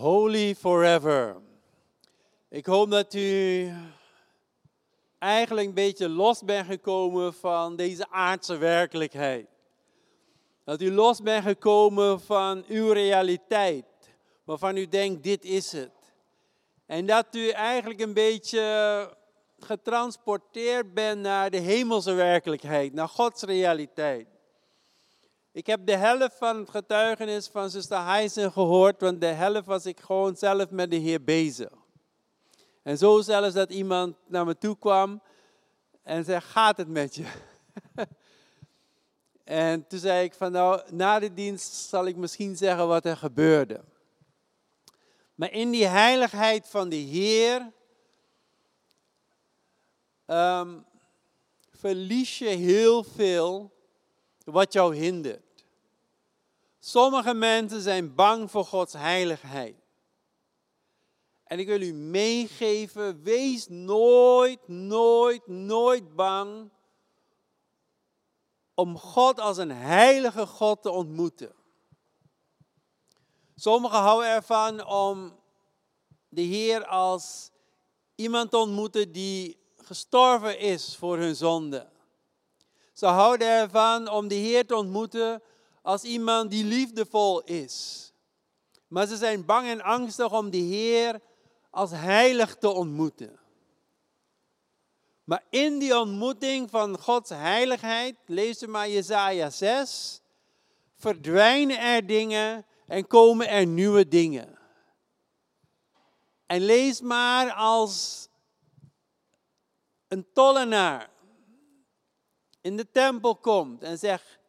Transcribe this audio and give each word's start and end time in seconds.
Holy 0.00 0.54
forever. 0.54 1.36
Ik 2.48 2.66
hoop 2.66 2.90
dat 2.90 3.14
u 3.14 3.70
eigenlijk 5.18 5.66
een 5.66 5.74
beetje 5.74 6.08
los 6.08 6.42
bent 6.44 6.66
gekomen 6.66 7.34
van 7.34 7.76
deze 7.76 8.10
aardse 8.10 8.56
werkelijkheid. 8.56 9.46
Dat 10.64 10.80
u 10.80 10.92
los 10.92 11.22
bent 11.22 11.44
gekomen 11.44 12.20
van 12.20 12.64
uw 12.68 12.92
realiteit, 12.92 13.84
waarvan 14.44 14.76
u 14.76 14.88
denkt, 14.88 15.22
dit 15.22 15.44
is 15.44 15.72
het. 15.72 16.12
En 16.86 17.06
dat 17.06 17.26
u 17.34 17.48
eigenlijk 17.48 18.00
een 18.00 18.14
beetje 18.14 19.16
getransporteerd 19.58 20.94
bent 20.94 21.20
naar 21.20 21.50
de 21.50 21.58
hemelse 21.58 22.12
werkelijkheid, 22.12 22.92
naar 22.92 23.08
Gods 23.08 23.42
realiteit. 23.42 24.26
Ik 25.60 25.66
heb 25.66 25.86
de 25.86 25.96
helft 25.96 26.36
van 26.36 26.56
het 26.56 26.70
getuigenis 26.70 27.48
van 27.48 27.70
zuster 27.70 28.04
Heisen 28.04 28.52
gehoord, 28.52 29.00
want 29.00 29.20
de 29.20 29.26
helft 29.26 29.66
was 29.66 29.86
ik 29.86 30.00
gewoon 30.00 30.36
zelf 30.36 30.70
met 30.70 30.90
de 30.90 30.96
Heer 30.96 31.24
bezig. 31.24 31.72
En 32.82 32.98
zo 32.98 33.20
zelfs 33.20 33.54
dat 33.54 33.70
iemand 33.70 34.16
naar 34.26 34.44
me 34.44 34.58
toe 34.58 34.78
kwam 34.78 35.22
en 36.02 36.24
zei, 36.24 36.40
gaat 36.40 36.76
het 36.76 36.88
met 36.88 37.14
je? 37.14 37.24
en 39.44 39.86
toen 39.86 39.98
zei 39.98 40.24
ik 40.24 40.34
van 40.34 40.52
nou, 40.52 40.82
na 40.90 41.18
de 41.18 41.34
dienst 41.34 41.72
zal 41.72 42.06
ik 42.06 42.16
misschien 42.16 42.56
zeggen 42.56 42.88
wat 42.88 43.04
er 43.04 43.16
gebeurde. 43.16 43.80
Maar 45.34 45.52
in 45.52 45.70
die 45.70 45.86
heiligheid 45.86 46.68
van 46.68 46.88
de 46.88 46.96
Heer 46.96 47.72
um, 50.26 50.84
verlies 51.70 52.38
je 52.38 52.48
heel 52.48 53.04
veel 53.04 53.78
wat 54.44 54.72
jou 54.72 54.96
hindert. 54.96 55.49
Sommige 56.80 57.34
mensen 57.34 57.80
zijn 57.80 58.14
bang 58.14 58.50
voor 58.50 58.64
Gods 58.64 58.92
heiligheid. 58.92 59.76
En 61.44 61.58
ik 61.58 61.66
wil 61.66 61.80
u 61.80 61.92
meegeven, 61.92 63.22
wees 63.22 63.68
nooit, 63.68 64.68
nooit, 64.68 65.46
nooit 65.46 66.14
bang 66.16 66.70
om 68.74 68.98
God 68.98 69.40
als 69.40 69.56
een 69.56 69.70
heilige 69.70 70.46
God 70.46 70.82
te 70.82 70.90
ontmoeten. 70.90 71.54
Sommigen 73.54 73.98
houden 73.98 74.30
ervan 74.30 74.86
om 74.86 75.38
de 76.28 76.42
Heer 76.42 76.86
als 76.86 77.50
iemand 78.14 78.50
te 78.50 78.56
ontmoeten 78.56 79.12
die 79.12 79.58
gestorven 79.76 80.58
is 80.58 80.96
voor 80.96 81.18
hun 81.18 81.36
zonde. 81.36 81.88
Ze 82.92 83.06
houden 83.06 83.48
ervan 83.48 84.08
om 84.08 84.28
de 84.28 84.34
Heer 84.34 84.66
te 84.66 84.76
ontmoeten 84.76 85.42
als 85.82 86.02
iemand 86.02 86.50
die 86.50 86.64
liefdevol 86.64 87.42
is. 87.42 88.06
Maar 88.88 89.06
ze 89.06 89.16
zijn 89.16 89.44
bang 89.44 89.68
en 89.68 89.82
angstig 89.82 90.32
om 90.32 90.50
de 90.50 90.56
Heer 90.56 91.20
als 91.70 91.90
heilig 91.90 92.56
te 92.56 92.68
ontmoeten. 92.68 93.38
Maar 95.24 95.44
in 95.50 95.78
die 95.78 95.98
ontmoeting 95.98 96.70
van 96.70 96.98
Gods 96.98 97.30
heiligheid, 97.30 98.16
lees 98.26 98.66
maar 98.66 98.88
Jezaja 98.88 99.50
6, 99.50 100.20
verdwijnen 100.96 101.80
er 101.80 102.06
dingen 102.06 102.66
en 102.86 103.06
komen 103.06 103.48
er 103.48 103.66
nieuwe 103.66 104.08
dingen. 104.08 104.58
En 106.46 106.60
lees 106.60 107.00
maar 107.00 107.52
als 107.52 108.28
een 110.08 110.26
tollenaar 110.32 111.10
in 112.60 112.76
de 112.76 112.90
tempel 112.90 113.36
komt 113.36 113.82
en 113.82 113.98
zegt, 113.98 114.39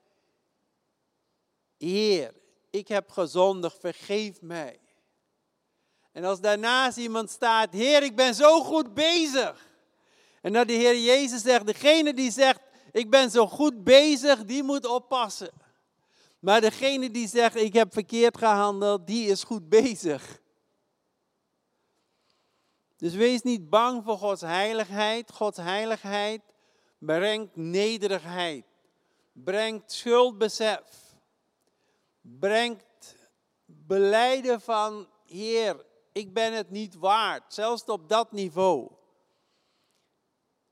Heer, 1.82 2.34
ik 2.70 2.88
heb 2.88 3.10
gezondigd, 3.10 3.80
vergeef 3.80 4.42
mij. 4.42 4.80
En 6.12 6.24
als 6.24 6.40
daarnaast 6.40 6.98
iemand 6.98 7.30
staat, 7.30 7.74
Heer, 7.74 8.04
ik 8.04 8.16
ben 8.16 8.36
zo 8.36 8.64
goed 8.64 8.94
bezig. 8.94 9.70
En 10.42 10.54
dat 10.54 10.68
de 10.68 10.74
Heer 10.74 10.98
Jezus 10.98 11.42
zegt, 11.42 11.66
degene 11.66 12.14
die 12.14 12.32
zegt, 12.32 12.60
ik 12.92 13.10
ben 13.10 13.30
zo 13.32 13.48
goed 13.48 13.84
bezig, 13.84 14.46
die 14.46 14.64
moet 14.64 14.86
oppassen. 14.86 15.52
Maar 16.40 16.62
degene 16.62 17.12
die 17.12 17.28
zegt, 17.28 17.56
ik 17.56 17.74
heb 17.74 17.94
verkeerd 17.94 18.38
gehandeld, 18.38 19.08
die 19.08 19.28
is 19.28 19.44
goed 19.44 19.70
bezig. 19.70 20.40
Dus 22.98 23.14
wees 23.14 23.42
niet 23.42 23.70
bang 23.70 24.04
voor 24.04 24.18
Gods 24.18 24.42
heiligheid. 24.42 25.32
Gods 25.32 25.58
heiligheid 25.58 26.42
brengt 26.98 27.56
nederigheid, 27.56 28.66
brengt 29.34 29.92
schuldbesef, 29.92 30.82
brengt 32.22 33.16
beleiden 33.66 34.62
van 34.62 35.08
Heer, 35.26 35.86
ik 36.12 36.34
ben 36.34 36.54
het 36.54 36.70
niet 36.70 36.96
waard, 36.96 37.54
zelfs 37.54 37.84
op 37.84 38.10
dat 38.10 38.32
niveau. 38.32 38.92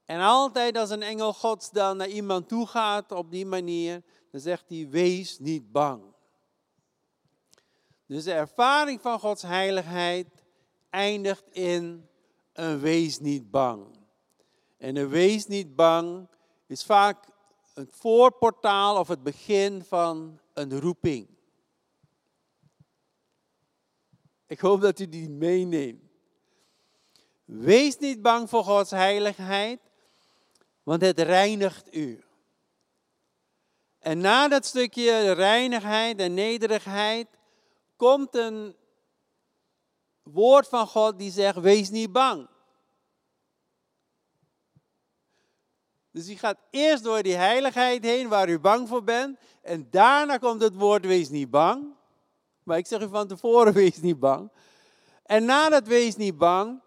En 0.06 0.20
altijd 0.20 0.78
als 0.78 0.90
een 0.90 1.02
engel 1.02 1.34
Gods 1.34 1.72
dan 1.72 1.98
naar 1.98 2.08
iemand 2.08 2.48
toe 2.48 2.68
gaat 2.68 3.12
op 3.12 3.32
die 3.32 3.46
manier, 3.46 4.04
dan 4.32 4.42
zegt 4.42 4.70
hij, 4.70 4.88
wees 4.90 5.40
niet 5.40 5.72
bang. 5.72 6.04
Dus 8.06 8.24
de 8.24 8.34
ervaring 8.34 9.02
van 9.02 9.20
Gods 9.20 9.42
heiligheid 9.42 10.28
eindigt 10.90 11.50
in 11.52 12.10
een 12.54 12.80
wees 12.80 13.20
niet 13.20 13.52
bang. 13.52 13.98
En 14.78 14.96
een 14.96 15.10
wees 15.10 15.48
niet 15.48 15.76
bang 15.76 16.28
is 16.68 16.84
vaak 16.84 17.28
een 17.74 17.88
voorportaal 17.92 19.00
of 19.00 19.08
het 19.08 19.24
begin 19.24 19.84
van 19.84 20.40
een 20.54 20.80
roeping. 20.80 21.39
Ik 24.50 24.60
hoop 24.60 24.82
dat 24.82 25.00
u 25.00 25.10
die 25.10 25.30
meeneemt. 25.30 26.02
Wees 27.46 27.98
niet 27.98 28.22
bang 28.22 28.50
voor 28.50 28.64
Gods 28.64 28.92
heiligheid, 28.92 29.80
want 30.84 31.02
het 31.02 31.20
reinigt 31.20 31.96
u. 31.96 32.24
En 34.00 34.20
na 34.20 34.48
dat 34.48 34.66
stukje 34.66 35.32
reinigheid 35.32 36.20
en 36.20 36.34
nederigheid 36.34 37.28
komt 37.96 38.36
een 38.36 38.76
woord 40.24 40.68
van 40.68 40.88
God 40.88 41.18
die 41.18 41.32
zegt, 41.32 41.60
wees 41.60 41.90
niet 41.90 42.12
bang. 42.12 42.48
Dus 46.12 46.30
u 46.30 46.36
gaat 46.36 46.60
eerst 46.70 47.04
door 47.04 47.24
die 47.24 47.36
heiligheid 47.36 48.04
heen 48.04 48.28
waar 48.28 48.50
u 48.50 48.60
bang 48.60 48.88
voor 48.88 49.04
bent. 49.04 49.40
En 49.62 49.88
daarna 49.90 50.38
komt 50.38 50.62
het 50.62 50.76
woord, 50.76 51.06
wees 51.06 51.30
niet 51.30 51.50
bang. 51.50 51.98
Maar 52.70 52.78
ik 52.78 52.88
zeg 52.88 53.02
u 53.02 53.08
van 53.08 53.28
tevoren, 53.28 53.74
wees 53.84 54.02
niet 54.02 54.20
bang. 54.20 54.52
En 55.24 55.46
na 55.46 55.70
dat 55.70 55.88
wees 55.88 56.16
niet 56.16 56.38
bang, 56.38 56.82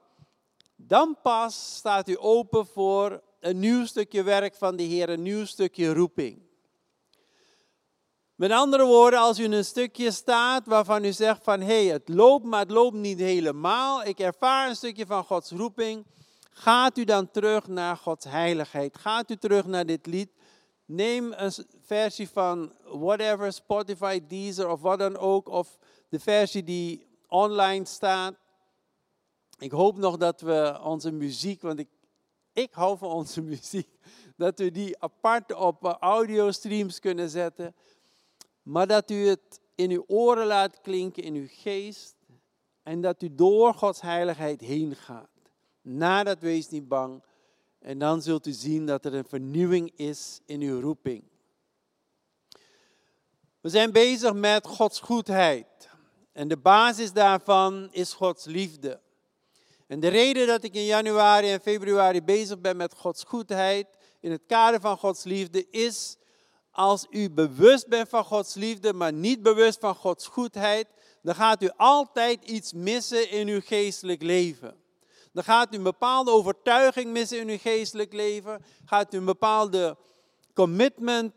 dan 0.76 1.16
pas 1.22 1.75
staat 1.76 2.09
u 2.09 2.16
open 2.19 2.66
voor 2.66 3.22
een 3.41 3.59
nieuw 3.59 3.87
stukje 3.87 4.22
werk 4.22 4.54
van 4.54 4.76
de 4.76 4.82
Heer, 4.82 5.09
een 5.09 5.22
nieuw 5.22 5.44
stukje 5.44 5.94
roeping. 5.94 6.43
Met 8.34 8.50
andere 8.50 8.84
woorden, 8.84 9.20
als 9.20 9.38
u 9.38 9.44
in 9.44 9.53
een 9.53 9.65
stukje 9.65 10.10
staat 10.10 10.66
waarvan 10.66 11.04
u 11.04 11.12
zegt 11.12 11.43
van 11.43 11.60
hé, 11.60 11.84
hey, 11.84 11.93
het 11.93 12.09
loopt, 12.09 12.44
maar 12.44 12.60
het 12.60 12.70
loopt 12.70 12.97
niet 12.97 13.19
helemaal. 13.19 14.04
Ik 14.04 14.19
ervaar 14.19 14.69
een 14.69 14.76
stukje 14.76 15.06
van 15.06 15.25
Gods 15.25 15.50
roeping. 15.50 16.06
Gaat 16.50 16.99
u 16.99 17.04
dan 17.04 17.31
terug 17.31 17.69
naar 17.69 17.97
Gods 17.97 18.25
heiligheid? 18.25 18.99
Gaat 18.99 19.31
u 19.31 19.37
terug 19.37 19.66
naar 19.66 19.87
dit 19.87 20.06
lied? 20.06 20.31
Neem 20.84 21.32
een 21.37 21.53
versie 21.92 22.28
van 22.28 22.72
whatever, 22.84 23.53
Spotify, 23.53 24.20
Deezer 24.26 24.69
of 24.69 24.80
wat 24.80 24.98
dan 24.98 25.16
ook. 25.16 25.48
Of 25.48 25.78
de 26.08 26.20
versie 26.20 26.62
die 26.62 27.06
online 27.28 27.84
staat. 27.84 28.34
Ik 29.58 29.70
hoop 29.70 29.96
nog 29.96 30.16
dat 30.16 30.40
we 30.40 30.78
onze 30.82 31.11
muziek, 31.11 31.62
want 31.62 31.78
ik, 31.78 31.88
ik 32.52 32.72
hou 32.72 32.99
van 32.99 33.11
onze 33.11 33.43
muziek, 33.52 33.88
dat 34.37 34.58
we 34.58 34.70
die 34.70 35.02
apart 35.02 35.55
op 35.55 35.96
audiostreams 36.00 36.99
kunnen 36.99 37.31
zetten. 37.31 37.75
Maar 38.62 38.87
dat 38.87 39.11
u 39.11 39.26
het 39.26 39.61
in 39.75 39.90
uw 39.90 40.05
oren 40.06 40.46
laat 40.46 40.81
klinken, 40.81 41.22
in 41.22 41.34
uw 41.34 41.49
geest. 41.49 42.16
En 42.82 43.00
dat 43.00 43.22
u 43.22 43.34
door 43.34 43.75
Gods 43.75 44.00
heiligheid 44.00 44.61
heen 44.61 44.94
gaat. 44.96 45.31
Nadat 45.82 46.40
wees 46.40 46.69
niet 46.69 46.88
bang. 46.88 47.22
En 47.78 47.99
dan 47.99 48.22
zult 48.22 48.46
u 48.46 48.52
zien 48.52 48.87
dat 48.87 49.05
er 49.05 49.14
een 49.14 49.25
vernieuwing 49.25 49.93
is 49.96 50.40
in 50.46 50.61
uw 50.61 50.81
roeping. 50.81 51.31
We 53.62 53.69
zijn 53.69 53.93
bezig 53.93 54.32
met 54.32 54.67
Gods 54.67 55.00
goedheid. 55.00 55.67
En 56.32 56.49
de 56.49 56.56
basis 56.56 57.12
daarvan 57.12 57.88
is 57.91 58.12
Gods 58.12 58.44
liefde. 58.44 59.00
En 59.87 60.00
de 60.00 60.09
reden 60.09 60.47
dat 60.47 60.64
ik 60.64 60.75
in 60.75 60.85
januari 60.85 61.50
en 61.50 61.61
februari 61.61 62.23
bezig 62.23 62.61
ben 62.61 62.76
met 62.76 62.94
Gods 62.94 63.25
goedheid, 63.25 63.87
in 64.20 64.31
het 64.31 64.43
kader 64.47 64.81
van 64.81 64.99
Gods 64.99 65.25
liefde, 65.25 65.70
is 65.70 66.17
als 66.70 67.06
u 67.11 67.31
bewust 67.31 67.88
bent 67.88 68.09
van 68.09 68.25
Gods 68.25 68.55
liefde, 68.55 68.93
maar 68.93 69.12
niet 69.12 69.43
bewust 69.43 69.81
van 69.81 69.94
Gods 69.94 70.26
goedheid, 70.26 70.87
dan 71.23 71.35
gaat 71.35 71.62
u 71.62 71.70
altijd 71.76 72.44
iets 72.44 72.73
missen 72.73 73.31
in 73.31 73.49
uw 73.49 73.61
geestelijk 73.64 74.23
leven. 74.23 74.76
Dan 75.32 75.44
gaat 75.44 75.75
u 75.75 75.76
een 75.76 75.82
bepaalde 75.82 76.31
overtuiging 76.31 77.11
missen 77.11 77.41
in 77.41 77.49
uw 77.49 77.59
geestelijk 77.59 78.12
leven. 78.12 78.64
Gaat 78.85 79.14
u 79.14 79.17
een 79.17 79.25
bepaalde 79.25 79.97
commitment 80.55 81.32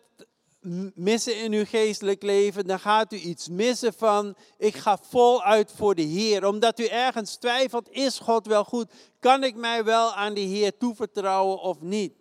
missen 0.96 1.38
in 1.38 1.54
uw 1.54 1.66
geestelijk 1.66 2.24
leven, 2.24 2.68
dan 2.68 2.80
gaat 2.80 3.14
u 3.14 3.18
iets 3.18 3.50
missen 3.50 3.94
van, 3.94 4.36
ik 4.58 4.76
ga 4.76 4.98
voluit 4.98 5.72
voor 5.76 5.96
de 5.96 6.02
Heer. 6.02 6.46
Omdat 6.46 6.80
u 6.80 6.86
ergens 6.86 7.36
twijfelt, 7.36 7.90
is 7.90 8.20
God 8.20 8.48
wel 8.48 8.64
goed? 8.64 8.92
Kan 9.20 9.44
ik 9.44 9.56
mij 9.56 9.84
wel 9.84 10.14
aan 10.14 10.34
de 10.34 10.42
Heer 10.42 10.78
toevertrouwen 10.78 11.60
of 11.60 11.82
niet? 11.82 12.14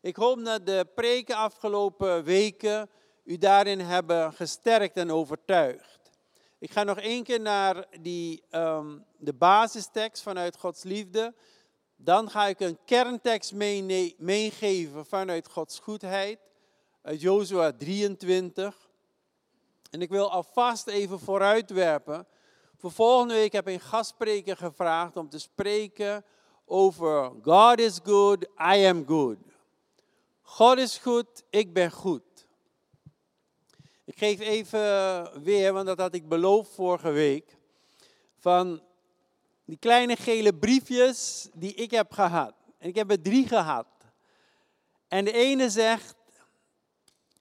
Ik 0.00 0.16
hoop 0.16 0.44
dat 0.44 0.66
de 0.66 0.86
preken 0.94 1.36
afgelopen 1.36 2.24
weken 2.24 2.90
u 3.24 3.38
daarin 3.38 3.80
hebben 3.80 4.32
gesterkt 4.32 4.96
en 4.96 5.10
overtuigd. 5.10 6.10
Ik 6.58 6.70
ga 6.70 6.82
nog 6.82 6.98
één 6.98 7.24
keer 7.24 7.40
naar 7.40 7.86
die, 8.00 8.42
um, 8.50 9.04
de 9.18 9.32
basistekst 9.32 10.22
vanuit 10.22 10.56
Gods 10.56 10.82
liefde. 10.82 11.34
Dan 11.96 12.30
ga 12.30 12.46
ik 12.46 12.60
een 12.60 12.78
kerntekst 12.84 13.52
meegeven 14.18 15.06
vanuit 15.06 15.48
Gods 15.48 15.78
goedheid. 15.78 16.38
Uit 17.02 17.20
Jozua 17.20 17.72
23. 17.72 18.88
En 19.90 20.02
ik 20.02 20.08
wil 20.08 20.30
alvast 20.30 20.86
even 20.86 21.20
vooruitwerpen. 21.20 22.26
Voor 22.76 22.92
volgende 22.92 23.34
week 23.34 23.52
heb 23.52 23.68
ik 23.68 23.74
een 23.74 23.80
gastspreker 23.80 24.56
gevraagd 24.56 25.16
om 25.16 25.28
te 25.28 25.38
spreken 25.38 26.24
over 26.64 27.32
God 27.42 27.78
is 27.78 27.98
good, 28.04 28.42
I 28.74 28.86
am 28.86 29.06
good. 29.06 29.36
God 30.42 30.78
is 30.78 30.98
goed, 30.98 31.42
ik 31.50 31.72
ben 31.72 31.90
goed. 31.90 32.46
Ik 34.04 34.18
geef 34.18 34.40
even 34.40 35.42
weer, 35.42 35.72
want 35.72 35.86
dat 35.86 35.98
had 35.98 36.14
ik 36.14 36.28
beloofd 36.28 36.74
vorige 36.74 37.10
week, 37.10 37.56
van 38.38 38.82
die 39.64 39.78
kleine 39.78 40.16
gele 40.16 40.54
briefjes 40.54 41.48
die 41.54 41.74
ik 41.74 41.90
heb 41.90 42.12
gehad. 42.12 42.54
En 42.78 42.88
ik 42.88 42.94
heb 42.94 43.10
er 43.10 43.22
drie 43.22 43.48
gehad. 43.48 43.86
En 45.08 45.24
de 45.24 45.32
ene 45.32 45.70
zegt, 45.70 46.14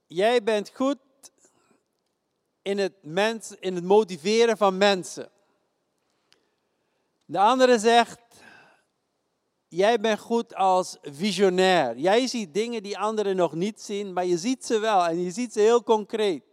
jij 0.10 0.44
bent 0.44 0.72
goed 0.74 0.98
in 2.62 2.78
het, 2.78 2.94
in 3.60 3.76
het 3.76 3.84
motiveren 3.84 4.58
van 4.58 4.78
mensen. 4.78 5.32
De 7.26 7.40
andere 7.40 7.80
zegt, 7.80 8.20
jij 9.68 10.00
bent 10.00 10.20
goed 10.20 10.56
als 10.56 10.98
visionair. 11.02 11.98
Jij 11.98 12.28
ziet 12.28 12.54
dingen 12.54 12.84
die 12.84 12.98
anderen 12.98 13.36
nog 13.36 13.54
niet 13.54 13.82
zien, 13.82 14.14
maar 14.14 14.26
je 14.26 14.38
ziet 14.38 14.66
ze 14.66 14.80
wel 14.80 15.06
en 15.06 15.24
je 15.24 15.32
ziet 15.32 15.54
ze 15.54 15.60
heel 15.60 15.84
concreet. 15.84 16.44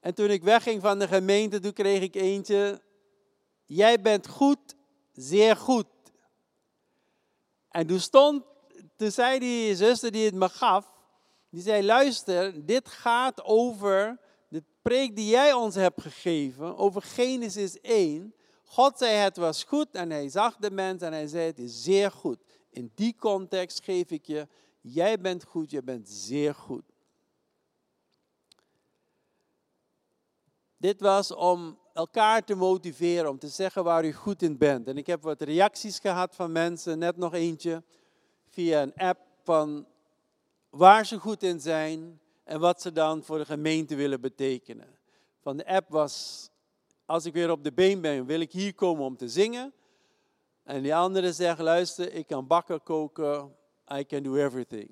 En 0.00 0.14
toen 0.14 0.30
ik 0.30 0.42
wegging 0.42 0.82
van 0.82 0.98
de 0.98 1.08
gemeente, 1.08 1.60
toen 1.60 1.72
kreeg 1.72 2.02
ik 2.02 2.14
eentje, 2.14 2.82
jij 3.64 4.00
bent 4.00 4.28
goed, 4.28 4.74
zeer 5.12 5.56
goed. 5.56 5.86
En 7.68 7.86
toen 7.86 8.00
stond, 8.00 8.44
toen 8.96 9.10
zei 9.10 9.38
die 9.38 9.76
zuster 9.76 10.10
die 10.10 10.24
het 10.24 10.34
me 10.34 10.48
gaf, 10.48 10.97
die 11.50 11.62
zei, 11.62 11.82
luister, 11.82 12.66
dit 12.66 12.88
gaat 12.88 13.44
over 13.44 14.20
de 14.48 14.62
preek 14.82 15.16
die 15.16 15.28
jij 15.28 15.52
ons 15.52 15.74
hebt 15.74 16.02
gegeven, 16.02 16.76
over 16.76 17.02
Genesis 17.02 17.80
1. 17.80 18.34
God 18.64 18.98
zei 18.98 19.12
het 19.12 19.36
was 19.36 19.64
goed 19.64 19.88
en 19.92 20.10
hij 20.10 20.28
zag 20.28 20.56
de 20.56 20.70
mens 20.70 21.02
en 21.02 21.12
hij 21.12 21.26
zei 21.26 21.46
het 21.46 21.58
is 21.58 21.82
zeer 21.82 22.10
goed. 22.10 22.38
In 22.70 22.92
die 22.94 23.16
context 23.16 23.84
geef 23.84 24.10
ik 24.10 24.26
je, 24.26 24.48
jij 24.80 25.20
bent 25.20 25.44
goed, 25.44 25.70
je 25.70 25.82
bent 25.82 26.08
zeer 26.08 26.54
goed. 26.54 26.84
Dit 30.76 31.00
was 31.00 31.34
om 31.34 31.78
elkaar 31.92 32.44
te 32.44 32.54
motiveren, 32.54 33.30
om 33.30 33.38
te 33.38 33.48
zeggen 33.48 33.84
waar 33.84 34.04
u 34.04 34.12
goed 34.12 34.42
in 34.42 34.58
bent. 34.58 34.88
En 34.88 34.96
ik 34.96 35.06
heb 35.06 35.22
wat 35.22 35.42
reacties 35.42 35.98
gehad 35.98 36.34
van 36.34 36.52
mensen, 36.52 36.98
net 36.98 37.16
nog 37.16 37.34
eentje, 37.34 37.82
via 38.46 38.82
een 38.82 38.94
app 38.94 39.20
van 39.42 39.86
waar 40.70 41.06
ze 41.06 41.18
goed 41.18 41.42
in 41.42 41.60
zijn 41.60 42.20
en 42.44 42.60
wat 42.60 42.82
ze 42.82 42.92
dan 42.92 43.22
voor 43.22 43.38
de 43.38 43.44
gemeente 43.44 43.94
willen 43.94 44.20
betekenen. 44.20 44.98
Van 45.40 45.56
de 45.56 45.66
app 45.66 45.90
was, 45.90 46.48
als 47.04 47.24
ik 47.24 47.32
weer 47.32 47.50
op 47.50 47.64
de 47.64 47.72
been 47.72 48.00
ben, 48.00 48.26
wil 48.26 48.40
ik 48.40 48.52
hier 48.52 48.74
komen 48.74 49.04
om 49.04 49.16
te 49.16 49.28
zingen. 49.28 49.72
En 50.62 50.82
die 50.82 50.94
andere 50.94 51.32
zegt, 51.32 51.58
luister, 51.58 52.12
ik 52.12 52.26
kan 52.26 52.46
bakken, 52.46 52.82
koken, 52.82 53.56
I 53.92 54.06
can 54.06 54.22
do 54.22 54.34
everything. 54.34 54.90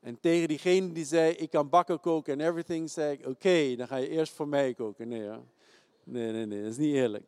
En 0.00 0.20
tegen 0.20 0.48
diegene 0.48 0.92
die 0.92 1.04
zei, 1.04 1.32
ik 1.32 1.50
kan 1.50 1.68
bakken, 1.68 2.00
koken 2.00 2.32
en 2.32 2.46
everything, 2.46 2.90
zei 2.90 3.12
ik, 3.12 3.26
oké, 3.26 3.76
dan 3.76 3.86
ga 3.86 3.96
je 3.96 4.08
eerst 4.08 4.32
voor 4.32 4.48
mij 4.48 4.74
koken. 4.74 5.08
Nee, 5.08 5.28
nee, 6.04 6.32
nee, 6.32 6.46
nee, 6.46 6.62
dat 6.62 6.70
is 6.70 6.76
niet 6.76 6.94
eerlijk. 6.94 7.24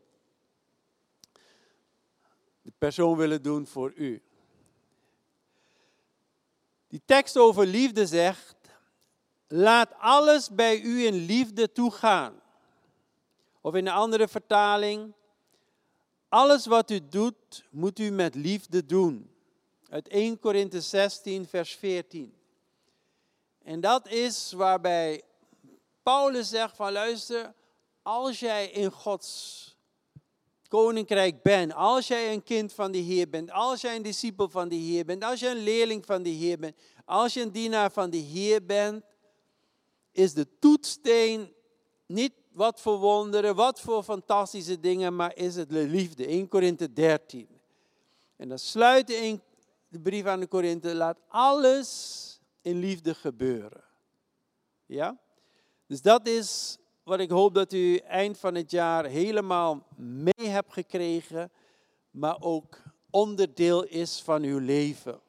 De 2.62 2.72
persoon 2.78 3.16
wil 3.16 3.30
het 3.30 3.44
doen 3.44 3.66
voor 3.66 3.92
u. 3.94 4.22
Die 6.96 7.04
tekst 7.04 7.36
over 7.36 7.66
liefde 7.66 8.06
zegt, 8.06 8.56
laat 9.48 9.92
alles 9.98 10.50
bij 10.50 10.80
u 10.80 11.06
in 11.06 11.14
liefde 11.14 11.72
toegaan. 11.72 12.40
Of 13.60 13.74
in 13.74 13.86
een 13.86 13.92
andere 13.92 14.28
vertaling, 14.28 15.12
alles 16.28 16.66
wat 16.66 16.90
u 16.90 17.08
doet, 17.08 17.64
moet 17.70 17.98
u 17.98 18.10
met 18.10 18.34
liefde 18.34 18.86
doen. 18.86 19.30
Uit 19.88 20.08
1 20.08 20.38
Korinthe 20.38 20.80
16, 20.80 21.46
vers 21.46 21.74
14. 21.74 22.34
En 23.62 23.80
dat 23.80 24.08
is 24.08 24.52
waarbij 24.52 25.22
Paulus 26.02 26.48
zegt 26.48 26.76
van 26.76 26.92
luister, 26.92 27.54
als 28.02 28.40
jij 28.40 28.66
in 28.66 28.90
Gods 28.90 29.75
koninkrijk 30.68 31.42
bent, 31.42 31.74
als 31.74 32.06
jij 32.06 32.32
een 32.32 32.42
kind 32.42 32.72
van 32.72 32.92
de 32.92 32.98
Heer 32.98 33.28
bent, 33.28 33.50
als 33.50 33.80
jij 33.80 33.96
een 33.96 34.02
discipel 34.02 34.48
van 34.48 34.68
de 34.68 34.74
Heer 34.74 35.04
bent, 35.04 35.24
als 35.24 35.40
je 35.40 35.48
een 35.48 35.62
leerling 35.62 36.06
van 36.06 36.22
de 36.22 36.30
Heer 36.30 36.58
bent, 36.58 36.76
als 37.04 37.34
je 37.34 37.40
een 37.40 37.52
dienaar 37.52 37.92
van 37.92 38.10
de 38.10 38.16
Heer 38.16 38.64
bent, 38.64 39.04
is 40.12 40.34
de 40.34 40.46
toetsteen 40.58 41.52
niet 42.06 42.32
wat 42.52 42.80
voor 42.80 42.98
wonderen, 42.98 43.54
wat 43.54 43.80
voor 43.80 44.02
fantastische 44.02 44.80
dingen, 44.80 45.16
maar 45.16 45.36
is 45.36 45.56
het 45.56 45.70
de 45.70 45.86
liefde. 45.88 46.26
1 46.26 46.48
Korinthe 46.48 46.92
13. 46.92 47.48
En 48.36 48.48
dan 48.48 48.58
sluit 48.58 49.06
de 49.06 50.00
brief 50.02 50.24
aan 50.24 50.40
de 50.40 50.46
Korinthe, 50.46 50.94
laat 50.94 51.18
alles 51.28 52.40
in 52.62 52.78
liefde 52.78 53.14
gebeuren. 53.14 53.84
Ja? 54.86 55.18
Dus 55.86 56.02
dat 56.02 56.26
is 56.26 56.78
wat 57.06 57.20
ik 57.20 57.30
hoop 57.30 57.54
dat 57.54 57.72
u 57.72 57.96
eind 57.96 58.38
van 58.38 58.54
het 58.54 58.70
jaar 58.70 59.04
helemaal 59.04 59.86
mee 59.96 60.48
hebt 60.48 60.72
gekregen, 60.72 61.50
maar 62.10 62.36
ook 62.40 62.82
onderdeel 63.10 63.84
is 63.84 64.20
van 64.20 64.42
uw 64.42 64.58
leven. 64.58 65.20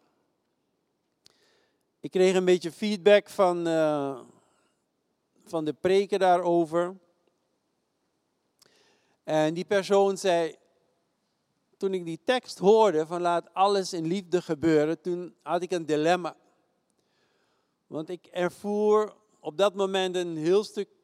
Ik 1.99 2.11
kreeg 2.11 2.35
een 2.35 2.45
beetje 2.45 2.71
feedback 2.71 3.29
van, 3.29 3.67
uh, 3.67 4.19
van 5.45 5.65
de 5.65 5.73
preken 5.73 6.19
daarover. 6.19 6.97
En 9.23 9.53
die 9.53 9.65
persoon 9.65 10.17
zei, 10.17 10.55
toen 11.77 11.93
ik 11.93 12.05
die 12.05 12.19
tekst 12.23 12.57
hoorde 12.57 13.05
van 13.05 13.21
laat 13.21 13.53
alles 13.53 13.93
in 13.93 14.07
liefde 14.07 14.41
gebeuren, 14.41 15.01
toen 15.01 15.35
had 15.41 15.61
ik 15.61 15.71
een 15.71 15.85
dilemma. 15.85 16.35
Want 17.87 18.09
ik 18.09 18.25
ervoer 18.25 19.15
op 19.39 19.57
dat 19.57 19.75
moment 19.75 20.15
een 20.15 20.37
heel 20.37 20.63
stuk 20.63 20.95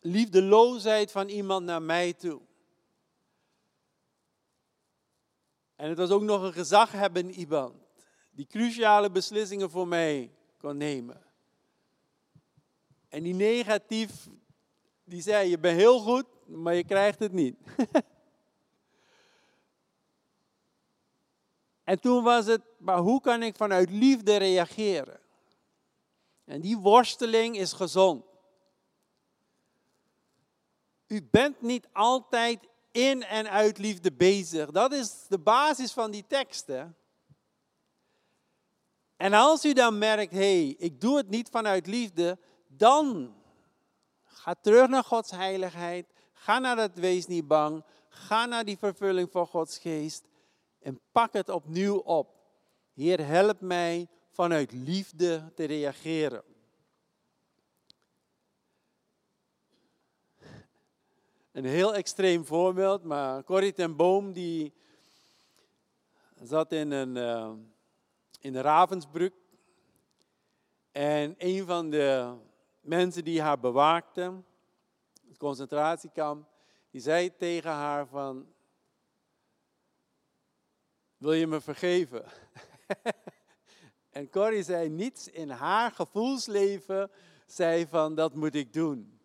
liefdeloosheid 0.00 1.10
van 1.10 1.28
iemand 1.28 1.64
naar 1.64 1.82
mij 1.82 2.12
toe. 2.12 2.40
En 5.76 5.88
het 5.88 5.98
was 5.98 6.10
ook 6.10 6.22
nog 6.22 6.42
een 6.42 6.52
gezaghebbend 6.52 7.34
iemand 7.34 7.74
die 8.30 8.46
cruciale 8.46 9.10
beslissingen 9.10 9.70
voor 9.70 9.88
mij 9.88 10.30
kon 10.58 10.76
nemen. 10.76 11.22
En 13.08 13.22
die 13.22 13.34
negatief, 13.34 14.28
die 15.04 15.22
zei, 15.22 15.50
je 15.50 15.58
bent 15.58 15.78
heel 15.78 15.98
goed, 15.98 16.26
maar 16.46 16.74
je 16.74 16.84
krijgt 16.84 17.18
het 17.18 17.32
niet. 17.32 17.56
en 21.90 22.00
toen 22.00 22.22
was 22.22 22.46
het, 22.46 22.62
maar 22.78 22.98
hoe 22.98 23.20
kan 23.20 23.42
ik 23.42 23.56
vanuit 23.56 23.90
liefde 23.90 24.36
reageren? 24.36 25.20
En 26.44 26.60
die 26.60 26.78
worsteling 26.78 27.56
is 27.56 27.72
gezond. 27.72 28.24
U 31.10 31.22
bent 31.30 31.62
niet 31.62 31.88
altijd 31.92 32.68
in 32.90 33.22
en 33.22 33.50
uit 33.50 33.78
liefde 33.78 34.12
bezig. 34.12 34.70
Dat 34.70 34.92
is 34.92 35.26
de 35.28 35.38
basis 35.38 35.92
van 35.92 36.10
die 36.10 36.24
teksten. 36.26 36.96
En 39.16 39.32
als 39.32 39.64
u 39.64 39.72
dan 39.72 39.98
merkt, 39.98 40.32
hey, 40.32 40.74
ik 40.78 41.00
doe 41.00 41.16
het 41.16 41.28
niet 41.28 41.48
vanuit 41.48 41.86
liefde, 41.86 42.38
dan 42.66 43.34
ga 44.24 44.54
terug 44.54 44.88
naar 44.88 45.04
Gods 45.04 45.30
heiligheid. 45.30 46.06
Ga 46.32 46.58
naar 46.58 46.76
het 46.76 46.98
wees 46.98 47.26
niet 47.26 47.46
bang. 47.46 47.84
Ga 48.08 48.46
naar 48.46 48.64
die 48.64 48.78
vervulling 48.78 49.30
van 49.30 49.46
Gods 49.46 49.78
geest. 49.78 50.24
En 50.80 51.00
pak 51.12 51.32
het 51.32 51.48
opnieuw 51.48 51.96
op. 51.96 52.34
Heer, 52.94 53.26
help 53.26 53.60
mij 53.60 54.08
vanuit 54.30 54.72
liefde 54.72 55.52
te 55.54 55.64
reageren. 55.64 56.49
Een 61.60 61.66
heel 61.66 61.94
extreem 61.94 62.44
voorbeeld, 62.44 63.02
maar 63.04 63.44
Corrie 63.44 63.72
ten 63.72 63.96
Boom 63.96 64.32
die 64.32 64.72
zat 66.42 66.72
in, 66.72 66.90
een, 66.90 67.16
uh, 67.16 67.52
in 68.40 68.56
Ravensbrück 68.56 69.34
En 70.92 71.34
een 71.38 71.66
van 71.66 71.90
de 71.90 72.36
mensen 72.80 73.24
die 73.24 73.42
haar 73.42 73.58
bewaakte, 73.58 74.42
het 75.28 75.36
concentratiekamp, 75.36 76.48
die 76.90 77.00
zei 77.00 77.36
tegen 77.36 77.70
haar 77.70 78.06
van, 78.06 78.46
wil 81.16 81.32
je 81.32 81.46
me 81.46 81.60
vergeven? 81.60 82.24
en 84.18 84.30
Corrie 84.30 84.62
zei 84.62 84.88
niets 84.88 85.28
in 85.28 85.50
haar 85.50 85.90
gevoelsleven, 85.90 87.10
zei 87.46 87.86
van 87.86 88.14
dat 88.14 88.34
moet 88.34 88.54
ik 88.54 88.72
doen. 88.72 89.19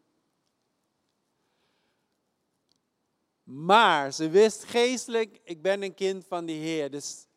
Maar 3.45 4.13
ze 4.13 4.29
wist 4.29 4.63
geestelijk, 4.63 5.39
ik 5.43 5.61
ben 5.61 5.83
een 5.83 5.93
kind 5.93 6.25
van 6.27 6.45
de 6.45 6.51
Heer. 6.51 6.91
Dus 6.91 7.27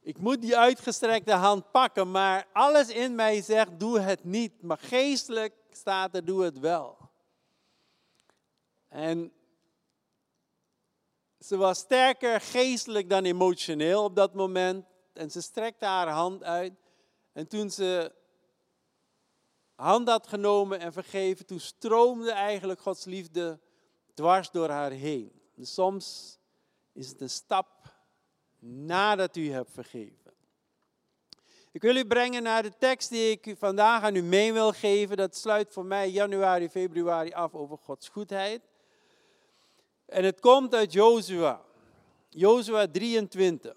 ik 0.00 0.18
moet 0.18 0.40
die 0.40 0.56
uitgestrekte 0.56 1.32
hand 1.32 1.70
pakken, 1.70 2.10
maar 2.10 2.46
alles 2.52 2.88
in 2.88 3.14
mij 3.14 3.42
zegt, 3.42 3.80
doe 3.80 4.00
het 4.00 4.24
niet. 4.24 4.62
Maar 4.62 4.78
geestelijk 4.78 5.54
staat 5.70 6.14
er, 6.14 6.24
doe 6.24 6.42
het 6.42 6.58
wel. 6.58 7.10
En 8.88 9.32
ze 11.38 11.56
was 11.56 11.78
sterker 11.78 12.40
geestelijk 12.40 13.10
dan 13.10 13.24
emotioneel 13.24 14.04
op 14.04 14.16
dat 14.16 14.34
moment. 14.34 14.86
En 15.12 15.30
ze 15.30 15.40
strekte 15.40 15.84
haar 15.84 16.08
hand 16.08 16.42
uit. 16.42 16.72
En 17.32 17.48
toen 17.48 17.70
ze 17.70 18.12
hand 19.74 20.08
had 20.08 20.26
genomen 20.26 20.78
en 20.78 20.92
vergeven, 20.92 21.46
toen 21.46 21.60
stroomde 21.60 22.32
eigenlijk 22.32 22.80
Gods 22.80 23.04
liefde 23.04 23.60
dwars 24.14 24.50
door 24.50 24.68
haar 24.68 24.90
heen. 24.90 25.32
Dus 25.54 25.74
soms 25.74 26.38
is 26.92 27.08
het 27.08 27.20
een 27.20 27.30
stap 27.30 27.68
nadat 28.58 29.36
u 29.36 29.50
hebt 29.50 29.70
vergeven. 29.72 30.32
Ik 31.72 31.82
wil 31.82 31.96
u 31.96 32.06
brengen 32.06 32.42
naar 32.42 32.62
de 32.62 32.72
tekst 32.78 33.10
die 33.10 33.30
ik 33.30 33.56
vandaag 33.58 34.02
aan 34.02 34.14
u 34.14 34.22
mee 34.22 34.52
wil 34.52 34.72
geven. 34.72 35.16
Dat 35.16 35.36
sluit 35.36 35.72
voor 35.72 35.84
mij 35.84 36.10
januari, 36.10 36.68
februari 36.68 37.32
af 37.32 37.54
over 37.54 37.78
Gods 37.78 38.08
goedheid. 38.08 38.62
En 40.06 40.24
het 40.24 40.40
komt 40.40 40.74
uit 40.74 40.92
Jozua. 40.92 41.62
Jozua 42.28 42.86
23. 42.88 43.74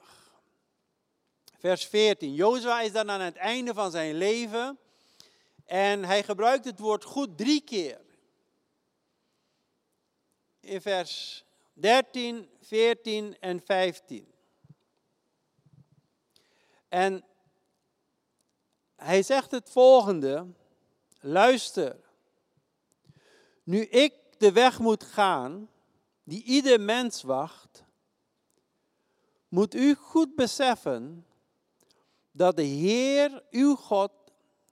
Vers 1.57 1.85
14. 1.85 2.33
Jozua 2.33 2.81
is 2.81 2.91
dan 2.91 3.09
aan 3.09 3.21
het 3.21 3.35
einde 3.35 3.73
van 3.73 3.91
zijn 3.91 4.15
leven. 4.15 4.77
En 5.65 6.03
hij 6.03 6.23
gebruikt 6.23 6.65
het 6.65 6.79
woord 6.79 7.03
goed 7.03 7.37
drie 7.37 7.61
keer. 7.61 7.99
In 10.67 10.81
vers 10.81 11.43
13, 11.73 12.49
14 12.61 13.39
en 13.39 13.61
15. 13.65 14.27
En 16.89 17.23
hij 18.95 19.23
zegt 19.23 19.51
het 19.51 19.69
volgende. 19.69 20.47
Luister. 21.19 21.99
Nu 23.63 23.81
ik 23.81 24.13
de 24.37 24.51
weg 24.51 24.79
moet 24.79 25.03
gaan 25.03 25.69
die 26.23 26.43
ieder 26.43 26.81
mens 26.81 27.21
wacht, 27.21 27.83
moet 29.47 29.75
u 29.75 29.95
goed 29.95 30.35
beseffen 30.35 31.25
dat 32.31 32.55
de 32.55 32.63
Heer, 32.63 33.43
uw 33.49 33.75
God, 33.75 34.11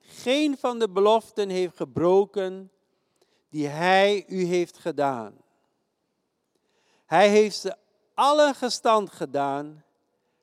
geen 0.00 0.58
van 0.58 0.78
de 0.78 0.90
beloften 0.90 1.48
heeft 1.48 1.76
gebroken 1.76 2.70
die 3.48 3.66
Hij 3.66 4.24
u 4.28 4.44
heeft 4.44 4.78
gedaan. 4.78 5.44
Hij 7.06 7.28
heeft 7.28 7.56
ze 7.56 7.76
alle 8.14 8.54
gestand 8.54 9.12
gedaan. 9.12 9.84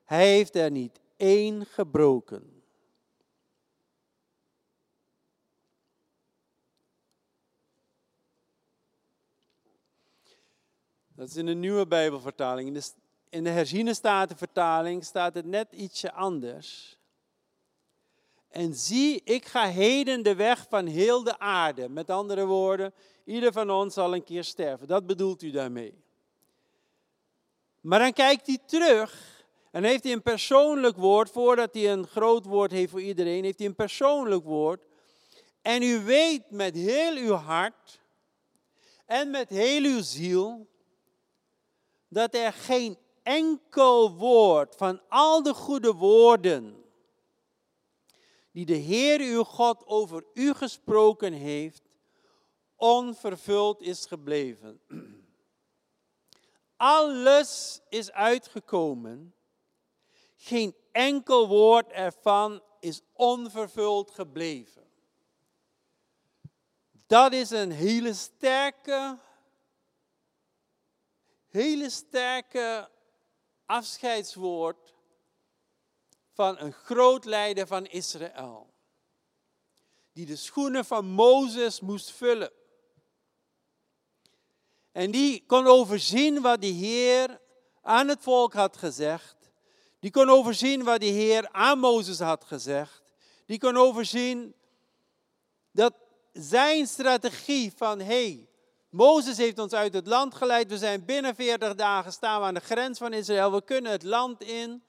Hij 0.04 0.28
heeft 0.28 0.54
er 0.54 0.70
niet 0.70 1.00
één 1.16 1.66
gebroken. 1.66 2.54
Dat 11.14 11.28
is 11.28 11.36
in 11.36 11.46
de 11.46 11.54
nieuwe 11.54 11.86
Bijbelvertaling. 11.86 12.82
In 13.28 13.44
de, 13.44 13.50
herziene 13.50 13.94
statenvertaling 13.94 15.04
staat 15.04 15.34
het 15.34 15.46
net 15.46 15.72
ietsje 15.72 16.12
anders. 16.12 16.98
En 18.48 18.74
zie, 18.74 19.20
ik 19.24 19.44
ga 19.44 19.68
heden 19.68 20.22
de 20.22 20.34
weg 20.34 20.66
van 20.68 20.86
heel 20.86 21.22
de 21.22 21.38
aarde. 21.38 21.88
Met 21.88 22.10
andere 22.10 22.46
woorden, 22.46 22.94
ieder 23.24 23.52
van 23.52 23.70
ons 23.70 23.94
zal 23.94 24.14
een 24.14 24.24
keer 24.24 24.44
sterven. 24.44 24.86
Dat 24.86 25.06
bedoelt 25.06 25.42
u 25.42 25.50
daarmee. 25.50 26.03
Maar 27.84 27.98
dan 27.98 28.12
kijkt 28.12 28.46
hij 28.46 28.58
terug 28.66 29.42
en 29.70 29.84
heeft 29.84 30.04
hij 30.04 30.12
een 30.12 30.22
persoonlijk 30.22 30.96
woord, 30.96 31.30
voordat 31.30 31.74
hij 31.74 31.92
een 31.92 32.06
groot 32.06 32.44
woord 32.44 32.70
heeft 32.70 32.90
voor 32.90 33.02
iedereen, 33.02 33.44
heeft 33.44 33.58
hij 33.58 33.66
een 33.66 33.74
persoonlijk 33.74 34.44
woord. 34.44 34.84
En 35.62 35.82
u 35.82 36.04
weet 36.04 36.50
met 36.50 36.74
heel 36.74 37.16
uw 37.16 37.32
hart 37.32 38.00
en 39.06 39.30
met 39.30 39.48
heel 39.48 39.82
uw 39.82 40.02
ziel 40.02 40.66
dat 42.08 42.34
er 42.34 42.52
geen 42.52 42.98
enkel 43.22 44.14
woord 44.14 44.76
van 44.76 45.00
al 45.08 45.42
de 45.42 45.54
goede 45.54 45.92
woorden 45.92 46.84
die 48.52 48.66
de 48.66 48.74
Heer 48.74 49.20
uw 49.20 49.42
God 49.42 49.86
over 49.86 50.24
u 50.34 50.54
gesproken 50.54 51.32
heeft, 51.32 51.82
onvervuld 52.76 53.80
is 53.80 54.06
gebleven. 54.06 54.80
Alles 56.84 57.80
is 57.88 58.12
uitgekomen. 58.12 59.34
Geen 60.36 60.76
enkel 60.92 61.48
woord 61.48 61.90
ervan 61.90 62.62
is 62.80 63.00
onvervuld 63.12 64.10
gebleven. 64.10 64.90
Dat 67.06 67.32
is 67.32 67.50
een 67.50 67.70
hele 67.70 68.14
sterke 68.14 69.18
hele 71.48 71.90
sterke 71.90 72.90
afscheidswoord 73.66 74.94
van 76.32 76.58
een 76.58 76.72
groot 76.72 77.24
leider 77.24 77.66
van 77.66 77.86
Israël. 77.86 78.74
Die 80.12 80.26
de 80.26 80.36
schoenen 80.36 80.84
van 80.84 81.06
Mozes 81.06 81.80
moest 81.80 82.10
vullen. 82.10 82.52
En 84.94 85.10
die 85.10 85.44
kon 85.46 85.66
overzien 85.66 86.40
wat 86.40 86.60
de 86.60 86.66
Heer 86.66 87.40
aan 87.82 88.08
het 88.08 88.18
volk 88.20 88.52
had 88.52 88.76
gezegd. 88.76 89.36
Die 90.00 90.10
kon 90.10 90.30
overzien 90.30 90.84
wat 90.84 91.00
de 91.00 91.06
Heer 91.06 91.48
aan 91.52 91.78
Mozes 91.78 92.18
had 92.18 92.44
gezegd. 92.44 93.02
Die 93.46 93.58
kon 93.58 93.76
overzien 93.76 94.54
dat 95.72 95.94
zijn 96.32 96.86
strategie 96.86 97.72
van, 97.76 97.98
hé, 97.98 98.04
hey, 98.04 98.48
Mozes 98.88 99.36
heeft 99.36 99.58
ons 99.58 99.72
uit 99.72 99.94
het 99.94 100.06
land 100.06 100.34
geleid. 100.34 100.68
We 100.68 100.78
zijn 100.78 101.04
binnen 101.04 101.34
40 101.34 101.74
dagen 101.74 102.12
staan 102.12 102.40
we 102.40 102.46
aan 102.46 102.54
de 102.54 102.60
grens 102.60 102.98
van 102.98 103.12
Israël. 103.12 103.52
We 103.52 103.64
kunnen 103.64 103.92
het 103.92 104.02
land 104.02 104.42
in. 104.42 104.82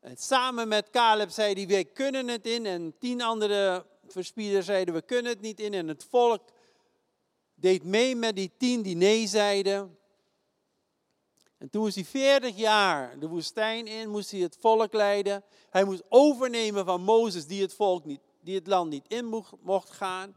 En 0.00 0.16
samen 0.16 0.68
met 0.68 0.90
Caleb 0.90 1.30
zei 1.30 1.54
hij, 1.54 1.66
wij 1.66 1.84
kunnen 1.84 2.28
het 2.28 2.46
in. 2.46 2.66
En 2.66 2.94
tien 2.98 3.22
andere 3.22 3.86
verspieders 4.06 4.66
zeiden, 4.66 4.94
we 4.94 5.02
kunnen 5.02 5.32
het 5.32 5.40
niet 5.40 5.60
in. 5.60 5.74
En 5.74 5.88
het 5.88 6.06
volk 6.10 6.42
deed 7.64 7.84
mee 7.84 8.16
met 8.16 8.36
die 8.36 8.52
tien 8.56 8.82
die 8.82 8.96
nee 8.96 9.26
zeiden. 9.26 9.98
En 11.58 11.70
toen 11.70 11.82
was 11.82 11.94
hij 11.94 12.04
40 12.04 12.56
jaar 12.56 13.18
de 13.18 13.28
woestijn 13.28 13.86
in, 13.86 14.08
moest 14.08 14.30
hij 14.30 14.40
het 14.40 14.56
volk 14.60 14.92
leiden. 14.92 15.44
Hij 15.70 15.84
moest 15.84 16.02
overnemen 16.08 16.84
van 16.84 17.02
Mozes 17.02 17.46
die 17.46 17.62
het, 17.62 17.74
volk 17.74 18.04
niet, 18.04 18.20
die 18.40 18.54
het 18.54 18.66
land 18.66 18.90
niet 18.90 19.04
in 19.08 19.44
mocht 19.60 19.90
gaan. 19.90 20.36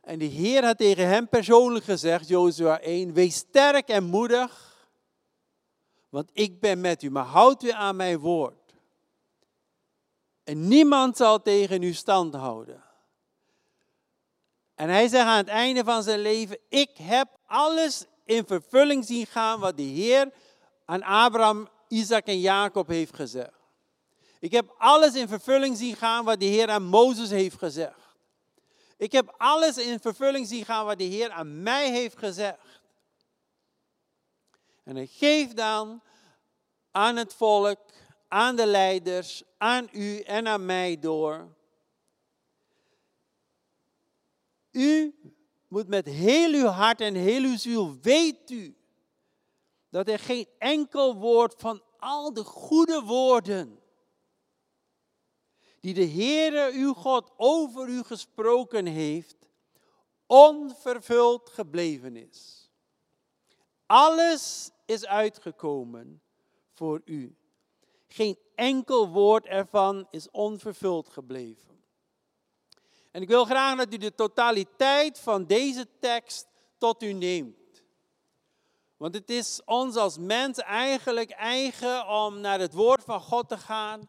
En 0.00 0.18
de 0.18 0.24
Heer 0.24 0.64
had 0.64 0.78
tegen 0.78 1.06
hem 1.06 1.28
persoonlijk 1.28 1.84
gezegd, 1.84 2.28
Jozua 2.28 2.80
1, 2.80 3.12
wees 3.12 3.36
sterk 3.36 3.88
en 3.88 4.04
moedig, 4.04 4.76
want 6.08 6.30
ik 6.32 6.60
ben 6.60 6.80
met 6.80 7.02
u, 7.02 7.10
maar 7.10 7.24
houd 7.24 7.62
u 7.62 7.70
aan 7.70 7.96
mijn 7.96 8.18
woord. 8.18 8.74
En 10.44 10.68
niemand 10.68 11.16
zal 11.16 11.42
tegen 11.42 11.82
u 11.82 11.92
stand 11.92 12.34
houden. 12.34 12.83
En 14.74 14.88
hij 14.88 15.08
zegt 15.08 15.26
aan 15.26 15.36
het 15.36 15.48
einde 15.48 15.84
van 15.84 16.02
zijn 16.02 16.20
leven, 16.20 16.58
ik 16.68 16.96
heb 16.96 17.28
alles 17.46 18.04
in 18.24 18.46
vervulling 18.46 19.04
zien 19.04 19.26
gaan 19.26 19.60
wat 19.60 19.76
de 19.76 19.82
Heer 19.82 20.32
aan 20.84 21.02
Abraham, 21.02 21.68
Isaac 21.88 22.26
en 22.26 22.40
Jacob 22.40 22.88
heeft 22.88 23.14
gezegd. 23.14 23.62
Ik 24.40 24.52
heb 24.52 24.74
alles 24.78 25.14
in 25.14 25.28
vervulling 25.28 25.76
zien 25.76 25.96
gaan 25.96 26.24
wat 26.24 26.40
de 26.40 26.46
Heer 26.46 26.70
aan 26.70 26.84
Mozes 26.84 27.30
heeft 27.30 27.58
gezegd. 27.58 28.04
Ik 28.96 29.12
heb 29.12 29.34
alles 29.38 29.76
in 29.76 30.00
vervulling 30.00 30.46
zien 30.46 30.64
gaan 30.64 30.84
wat 30.84 30.98
de 30.98 31.04
Heer 31.04 31.30
aan 31.30 31.62
mij 31.62 31.90
heeft 31.90 32.18
gezegd. 32.18 32.82
En 34.84 34.96
hij 34.96 35.06
geeft 35.06 35.56
dan 35.56 36.02
aan 36.90 37.16
het 37.16 37.34
volk, 37.34 37.80
aan 38.28 38.56
de 38.56 38.66
leiders, 38.66 39.42
aan 39.58 39.88
u 39.92 40.20
en 40.20 40.48
aan 40.48 40.66
mij 40.66 40.98
door. 41.00 41.48
U 44.74 45.14
moet 45.68 45.88
met 45.88 46.06
heel 46.06 46.52
uw 46.52 46.66
hart 46.66 47.00
en 47.00 47.14
heel 47.14 47.42
uw 47.42 47.56
ziel, 47.56 47.98
weet 48.00 48.50
u, 48.50 48.76
dat 49.90 50.08
er 50.08 50.18
geen 50.18 50.46
enkel 50.58 51.16
woord 51.16 51.54
van 51.56 51.82
al 51.98 52.32
de 52.32 52.44
goede 52.44 53.02
woorden 53.02 53.78
die 55.84 55.94
de 55.94 56.06
Heere 56.08 56.72
uw 56.72 56.92
God 56.94 57.30
over 57.36 57.88
u 57.88 58.02
gesproken 58.02 58.86
heeft, 58.86 59.36
onvervuld 60.26 61.48
gebleven 61.48 62.16
is. 62.16 62.70
Alles 63.86 64.70
is 64.84 65.06
uitgekomen 65.06 66.22
voor 66.72 67.02
u. 67.04 67.36
Geen 68.06 68.38
enkel 68.54 69.08
woord 69.08 69.46
ervan 69.46 70.06
is 70.10 70.30
onvervuld 70.30 71.08
gebleven. 71.08 71.73
En 73.14 73.22
ik 73.22 73.28
wil 73.28 73.44
graag 73.44 73.76
dat 73.76 73.92
u 73.92 73.96
de 73.96 74.14
totaliteit 74.14 75.18
van 75.18 75.44
deze 75.46 75.86
tekst 76.00 76.46
tot 76.78 77.02
u 77.02 77.12
neemt. 77.12 77.82
Want 78.96 79.14
het 79.14 79.30
is 79.30 79.60
ons 79.64 79.96
als 79.96 80.18
mens 80.18 80.58
eigenlijk 80.58 81.30
eigen 81.30 82.08
om 82.08 82.40
naar 82.40 82.60
het 82.60 82.72
woord 82.72 83.04
van 83.04 83.20
God 83.20 83.48
te 83.48 83.58
gaan. 83.58 84.08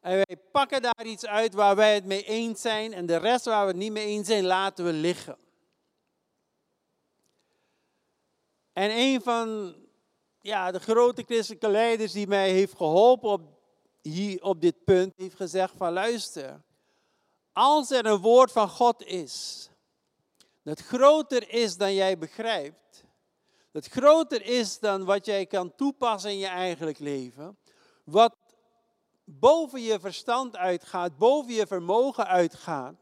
En 0.00 0.14
wij 0.14 0.36
pakken 0.52 0.82
daar 0.82 1.04
iets 1.04 1.26
uit 1.26 1.54
waar 1.54 1.76
wij 1.76 1.94
het 1.94 2.04
mee 2.04 2.24
eens 2.24 2.60
zijn. 2.60 2.92
En 2.92 3.06
de 3.06 3.16
rest 3.16 3.44
waar 3.44 3.66
we 3.66 3.70
het 3.70 3.80
niet 3.80 3.92
mee 3.92 4.06
eens 4.06 4.26
zijn, 4.26 4.44
laten 4.44 4.84
we 4.84 4.92
liggen. 4.92 5.38
En 8.72 8.90
een 8.90 9.22
van 9.22 9.76
ja, 10.40 10.70
de 10.70 10.80
grote 10.80 11.22
christelijke 11.26 11.68
leiders 11.68 12.12
die 12.12 12.26
mij 12.26 12.50
heeft 12.50 12.76
geholpen 12.76 13.30
op, 13.30 13.42
hier, 14.02 14.42
op 14.42 14.60
dit 14.60 14.84
punt, 14.84 15.12
heeft 15.16 15.36
gezegd 15.36 15.74
van 15.76 15.92
luister. 15.92 16.62
Als 17.54 17.90
er 17.90 18.06
een 18.06 18.20
woord 18.20 18.52
van 18.52 18.68
God 18.68 19.02
is, 19.02 19.68
dat 20.62 20.80
groter 20.80 21.50
is 21.50 21.76
dan 21.76 21.94
jij 21.94 22.18
begrijpt, 22.18 23.04
dat 23.72 23.86
groter 23.86 24.42
is 24.42 24.78
dan 24.78 25.04
wat 25.04 25.26
jij 25.26 25.46
kan 25.46 25.74
toepassen 25.74 26.30
in 26.30 26.38
je 26.38 26.46
eigenlijk 26.46 26.98
leven, 26.98 27.58
wat 28.04 28.36
boven 29.24 29.80
je 29.80 30.00
verstand 30.00 30.56
uitgaat, 30.56 31.18
boven 31.18 31.52
je 31.52 31.66
vermogen 31.66 32.26
uitgaat, 32.26 32.94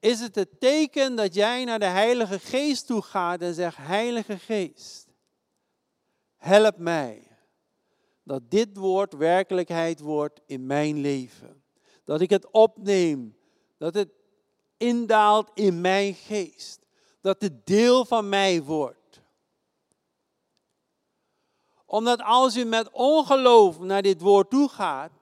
is 0.00 0.20
het 0.20 0.34
het 0.34 0.60
teken 0.60 1.14
dat 1.14 1.34
jij 1.34 1.64
naar 1.64 1.78
de 1.78 1.84
Heilige 1.84 2.38
Geest 2.38 2.86
toe 2.86 3.02
gaat 3.02 3.40
en 3.40 3.54
zegt, 3.54 3.76
Heilige 3.76 4.38
Geest, 4.38 5.06
help 6.36 6.76
mij 6.76 7.28
dat 8.22 8.50
dit 8.50 8.76
woord 8.76 9.12
werkelijkheid 9.12 10.00
wordt 10.00 10.40
in 10.46 10.66
mijn 10.66 11.00
leven. 11.00 11.59
Dat 12.10 12.20
ik 12.20 12.30
het 12.30 12.50
opneem, 12.50 13.36
dat 13.78 13.94
het 13.94 14.08
indaalt 14.76 15.50
in 15.54 15.80
mijn 15.80 16.14
geest 16.14 16.86
dat 17.20 17.42
het 17.42 17.66
deel 17.66 18.04
van 18.04 18.28
mij 18.28 18.62
wordt. 18.62 19.20
Omdat 21.86 22.22
als 22.22 22.56
u 22.56 22.64
met 22.64 22.90
ongeloof 22.90 23.78
naar 23.78 24.02
dit 24.02 24.20
woord 24.20 24.50
toe 24.50 24.68
gaat, 24.68 25.12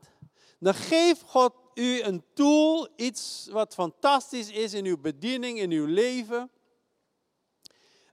dan 0.58 0.74
geeft 0.74 1.22
God 1.22 1.52
u 1.74 2.02
een 2.02 2.24
tool, 2.34 2.88
iets 2.96 3.48
wat 3.50 3.74
fantastisch 3.74 4.50
is 4.50 4.74
in 4.74 4.84
uw 4.84 4.98
bediening, 4.98 5.58
in 5.58 5.70
uw 5.70 5.86
leven. 5.86 6.50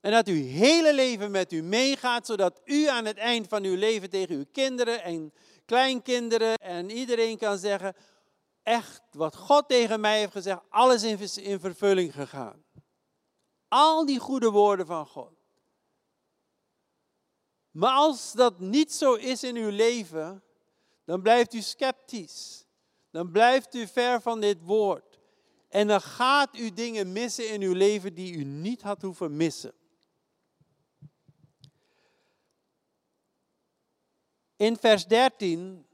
En 0.01 0.11
dat 0.11 0.27
uw 0.27 0.43
hele 0.43 0.93
leven 0.93 1.31
met 1.31 1.51
u 1.51 1.61
meegaat, 1.61 2.25
zodat 2.25 2.61
u 2.65 2.87
aan 2.87 3.05
het 3.05 3.17
eind 3.17 3.47
van 3.47 3.63
uw 3.63 3.75
leven 3.75 4.09
tegen 4.09 4.35
uw 4.35 4.45
kinderen 4.51 5.03
en 5.03 5.33
kleinkinderen 5.65 6.57
en 6.57 6.89
iedereen 6.89 7.37
kan 7.37 7.57
zeggen, 7.57 7.95
echt 8.65 9.01
wat 9.11 9.35
God 9.35 9.67
tegen 9.67 9.99
mij 9.99 10.19
heeft 10.19 10.31
gezegd, 10.31 10.61
alles 10.69 11.03
is 11.03 11.37
in 11.37 11.59
vervulling 11.59 12.13
gegaan. 12.13 12.63
Al 13.67 14.05
die 14.05 14.19
goede 14.19 14.51
woorden 14.51 14.85
van 14.85 15.05
God. 15.05 15.33
Maar 17.71 17.91
als 17.91 18.31
dat 18.31 18.59
niet 18.59 18.93
zo 18.93 19.13
is 19.13 19.43
in 19.43 19.55
uw 19.55 19.69
leven, 19.69 20.43
dan 21.03 21.21
blijft 21.21 21.53
u 21.53 21.61
sceptisch. 21.61 22.65
Dan 23.11 23.31
blijft 23.31 23.75
u 23.75 23.87
ver 23.87 24.21
van 24.21 24.41
dit 24.41 24.57
woord. 24.61 25.19
En 25.69 25.87
dan 25.87 26.01
gaat 26.01 26.57
u 26.57 26.73
dingen 26.73 27.11
missen 27.11 27.49
in 27.49 27.61
uw 27.61 27.73
leven 27.73 28.13
die 28.13 28.33
u 28.33 28.43
niet 28.43 28.81
had 28.81 29.01
hoeven 29.01 29.37
missen. 29.37 29.73
In 34.55 34.77
vers 34.77 35.05
13 35.05 35.87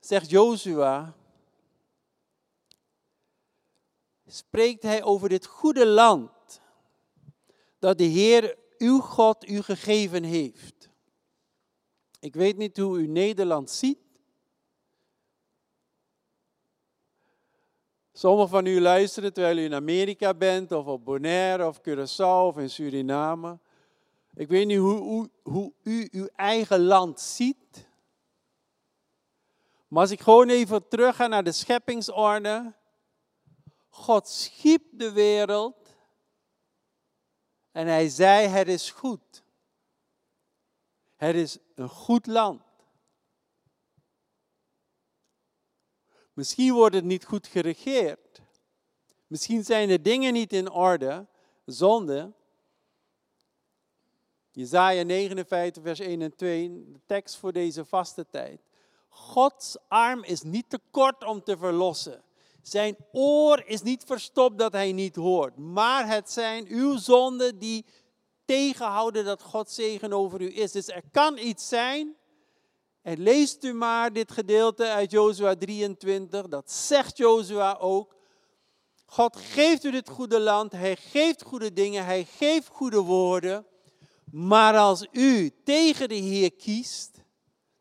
zegt 0.00 0.30
Jozua, 0.30 1.17
spreekt 4.28 4.82
hij 4.82 5.02
over 5.02 5.28
dit 5.28 5.46
goede 5.46 5.86
land 5.86 6.60
dat 7.78 7.98
de 7.98 8.04
Heer 8.04 8.58
uw 8.78 9.00
God 9.00 9.48
u 9.48 9.62
gegeven 9.62 10.22
heeft. 10.22 10.88
Ik 12.20 12.34
weet 12.34 12.56
niet 12.56 12.76
hoe 12.76 12.98
u 12.98 13.06
Nederland 13.06 13.70
ziet. 13.70 13.98
Sommigen 18.12 18.48
van 18.48 18.66
u 18.66 18.80
luisteren 18.80 19.32
terwijl 19.32 19.56
u 19.56 19.64
in 19.64 19.74
Amerika 19.74 20.34
bent, 20.34 20.72
of 20.72 20.86
op 20.86 21.04
Bonaire, 21.04 21.66
of 21.66 21.80
Curaçao, 21.80 22.46
of 22.46 22.58
in 22.58 22.70
Suriname. 22.70 23.58
Ik 24.34 24.48
weet 24.48 24.66
niet 24.66 24.78
hoe, 24.78 24.98
hoe, 24.98 25.30
hoe 25.42 25.72
u 25.82 26.08
uw 26.10 26.28
eigen 26.36 26.80
land 26.80 27.20
ziet. 27.20 27.88
Maar 29.88 30.00
als 30.00 30.10
ik 30.10 30.20
gewoon 30.20 30.48
even 30.48 30.88
terug 30.88 31.16
ga 31.16 31.26
naar 31.26 31.44
de 31.44 31.52
scheppingsorde. 31.52 32.74
God 33.98 34.28
schiep 34.28 34.82
de 34.90 35.12
wereld 35.12 35.94
en 37.72 37.86
hij 37.86 38.08
zei, 38.08 38.46
het 38.46 38.68
is 38.68 38.90
goed. 38.90 39.42
Het 41.16 41.34
is 41.34 41.58
een 41.74 41.88
goed 41.88 42.26
land. 42.26 42.62
Misschien 46.32 46.72
wordt 46.72 46.94
het 46.94 47.04
niet 47.04 47.24
goed 47.24 47.46
geregeerd. 47.46 48.40
Misschien 49.26 49.64
zijn 49.64 49.88
de 49.88 50.00
dingen 50.00 50.32
niet 50.32 50.52
in 50.52 50.70
orde, 50.70 51.26
zonde. 51.64 52.32
Jezaja 54.50 55.02
59, 55.02 55.82
vers 55.82 55.98
1 56.00 56.22
en 56.22 56.36
2, 56.36 56.92
de 56.92 57.00
tekst 57.06 57.36
voor 57.36 57.52
deze 57.52 57.84
vaste 57.84 58.26
tijd. 58.30 58.60
Gods 59.08 59.76
arm 59.88 60.24
is 60.24 60.42
niet 60.42 60.70
te 60.70 60.80
kort 60.90 61.24
om 61.24 61.42
te 61.42 61.58
verlossen. 61.58 62.22
Zijn 62.62 62.96
oor 63.12 63.62
is 63.66 63.82
niet 63.82 64.04
verstopt 64.06 64.58
dat 64.58 64.72
hij 64.72 64.92
niet 64.92 65.16
hoort. 65.16 65.56
Maar 65.56 66.08
het 66.08 66.30
zijn 66.30 66.66
uw 66.68 66.96
zonden 66.96 67.58
die 67.58 67.84
tegenhouden 68.44 69.24
dat 69.24 69.42
God 69.42 69.70
zegen 69.70 70.12
over 70.12 70.40
u 70.40 70.56
is. 70.56 70.72
Dus 70.72 70.88
er 70.88 71.02
kan 71.12 71.38
iets 71.38 71.68
zijn. 71.68 72.16
En 73.02 73.22
leest 73.22 73.64
u 73.64 73.72
maar 73.72 74.12
dit 74.12 74.32
gedeelte 74.32 74.88
uit 74.88 75.10
Jozua 75.10 75.56
23. 75.56 76.48
Dat 76.48 76.70
zegt 76.70 77.16
Jozua 77.16 77.76
ook. 77.80 78.16
God 79.06 79.36
geeft 79.36 79.84
u 79.84 79.90
dit 79.90 80.08
goede 80.08 80.40
land. 80.40 80.72
Hij 80.72 80.96
geeft 80.96 81.42
goede 81.42 81.72
dingen. 81.72 82.04
Hij 82.04 82.24
geeft 82.24 82.68
goede 82.68 83.00
woorden. 83.00 83.66
Maar 84.30 84.76
als 84.76 85.06
u 85.12 85.50
tegen 85.64 86.08
de 86.08 86.14
Heer 86.14 86.52
kiest, 86.52 87.18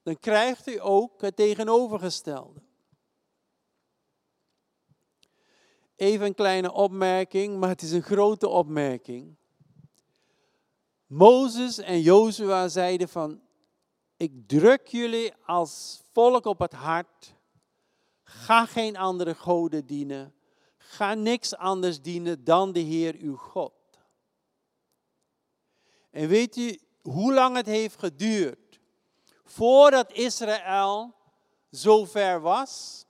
dan 0.03 0.19
krijgt 0.19 0.67
u 0.67 0.81
ook 0.81 1.21
het 1.21 1.35
tegenovergestelde. 1.35 2.66
Even 5.97 6.25
een 6.25 6.35
kleine 6.35 6.71
opmerking, 6.71 7.59
maar 7.59 7.69
het 7.69 7.81
is 7.81 7.91
een 7.91 8.03
grote 8.03 8.47
opmerking. 8.47 9.35
Mozes 11.05 11.77
en 11.77 12.01
Jozua 12.01 12.67
zeiden 12.67 13.09
van, 13.09 13.41
ik 14.17 14.47
druk 14.47 14.87
jullie 14.87 15.33
als 15.45 16.01
volk 16.11 16.45
op 16.45 16.59
het 16.59 16.73
hart, 16.73 17.33
ga 18.23 18.65
geen 18.65 18.97
andere 18.97 19.35
goden 19.35 19.85
dienen, 19.85 20.33
ga 20.77 21.13
niks 21.13 21.55
anders 21.55 22.01
dienen 22.01 22.43
dan 22.43 22.71
de 22.71 22.79
Heer 22.79 23.15
uw 23.19 23.35
God. 23.35 23.73
En 26.11 26.27
weet 26.27 26.55
u 26.55 26.79
hoe 27.01 27.33
lang 27.33 27.55
het 27.55 27.65
heeft 27.65 27.99
geduurd 27.99 28.79
voordat 29.43 30.11
Israël 30.11 31.15
zover 31.69 32.41
was? 32.41 33.05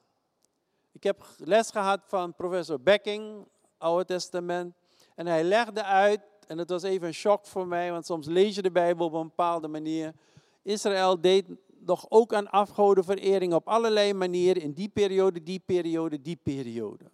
Ik 0.98 1.04
heb 1.04 1.26
les 1.38 1.70
gehad 1.70 2.00
van 2.06 2.36
professor 2.36 2.82
Becking, 2.82 3.48
Oude 3.78 4.06
Testament. 4.06 4.74
En 5.16 5.28
hij 5.28 5.44
legde 5.44 5.84
uit, 5.84 6.20
en 6.48 6.58
het 6.58 6.70
was 6.70 6.84
even 6.84 7.08
een 7.08 7.14
shock 7.14 7.46
voor 7.46 7.68
mij, 7.68 7.92
want 7.92 8.06
soms 8.06 8.28
lees 8.28 8.56
je 8.56 8.62
de 8.62 8.72
Bijbel 8.72 9.06
op 9.06 9.14
een 9.14 9.28
bepaalde 9.28 9.68
manier. 9.68 10.14
Israël 10.62 11.22
deed 11.22 11.46
nog 11.80 12.06
ook 12.10 12.34
aan 12.34 12.50
afgodenverering 12.50 13.54
op 13.54 13.68
allerlei 13.68 14.14
manieren 14.14 14.62
in 14.62 14.74
die 14.74 14.90
periode, 14.90 15.44
die 15.44 15.60
periode, 15.66 16.22
die 16.22 16.40
periode. 16.44 17.12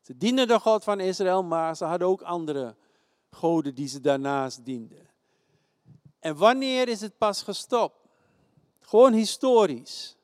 Ze 0.00 0.16
dienden 0.16 0.48
de 0.48 0.60
God 0.60 0.84
van 0.84 1.00
Israël, 1.00 1.42
maar 1.44 1.76
ze 1.76 1.84
hadden 1.84 2.08
ook 2.08 2.22
andere 2.22 2.76
goden 3.30 3.74
die 3.74 3.88
ze 3.88 4.00
daarnaast 4.00 4.64
dienden. 4.64 5.10
En 6.18 6.36
wanneer 6.36 6.88
is 6.88 7.00
het 7.00 7.18
pas 7.18 7.42
gestopt? 7.42 8.08
Gewoon 8.80 9.12
historisch. 9.12 10.15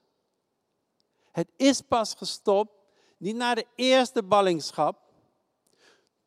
Het 1.33 1.49
is 1.57 1.81
pas 1.81 2.15
gestopt, 2.15 2.73
niet 3.17 3.37
na 3.37 3.55
de 3.55 3.67
eerste 3.75 4.23
ballingschap, 4.23 4.99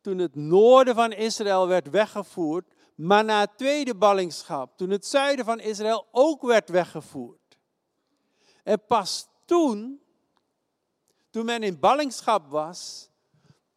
toen 0.02 0.18
het 0.18 0.36
noorden 0.36 0.96
van 0.96 1.12
Israël 1.12 1.68
werd 1.68 1.90
weggevoerd, 1.90 2.74
maar 2.96 3.24
na 3.24 3.40
het 3.40 3.58
tweede 3.58 3.96
ballingschap, 3.96 4.78
toen 4.78 4.90
het 4.90 5.06
zuiden 5.06 5.46
van 5.46 5.60
Israël 5.60 6.08
ook 6.12 6.42
werd 6.42 6.70
weggevoerd. 6.70 7.58
En 8.64 8.86
pas 8.88 9.28
toen, 9.46 10.02
toen 11.30 11.46
men 11.46 11.64
in 11.64 11.80
ballingschap 11.80 12.48
was, 12.48 13.10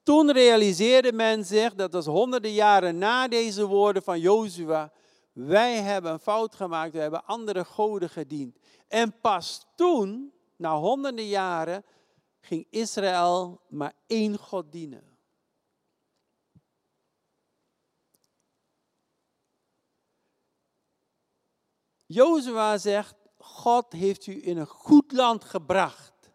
toen 0.03 0.33
realiseerde 0.33 1.13
men 1.13 1.45
zich, 1.45 1.75
dat 1.75 1.93
was 1.93 2.07
honderden 2.07 2.53
jaren 2.53 2.99
na 2.99 3.29
deze 3.29 3.67
woorden 3.67 4.03
van 4.03 4.21
Jozua, 4.21 4.93
wij 5.33 5.77
hebben 5.77 6.13
een 6.13 6.19
fout 6.19 6.55
gemaakt, 6.55 6.93
we 6.93 6.99
hebben 6.99 7.25
andere 7.25 7.65
goden 7.65 8.11
gediend. 8.11 8.59
En 8.89 9.21
pas 9.21 9.67
toen, 9.75 10.33
na 10.59 10.77
honderden 10.77 11.27
jaren, 11.27 11.85
ging 12.41 12.67
Israël 12.71 13.61
maar 13.69 13.95
één 14.07 14.39
God 14.39 14.73
dienen. 14.73 15.19
Jozua 22.07 22.79
zegt, 22.79 23.15
God 23.37 23.93
heeft 23.93 24.27
u 24.27 24.47
in 24.47 24.57
een 24.57 24.67
goed 24.67 25.13
land 25.13 25.45
gebracht. 25.45 26.31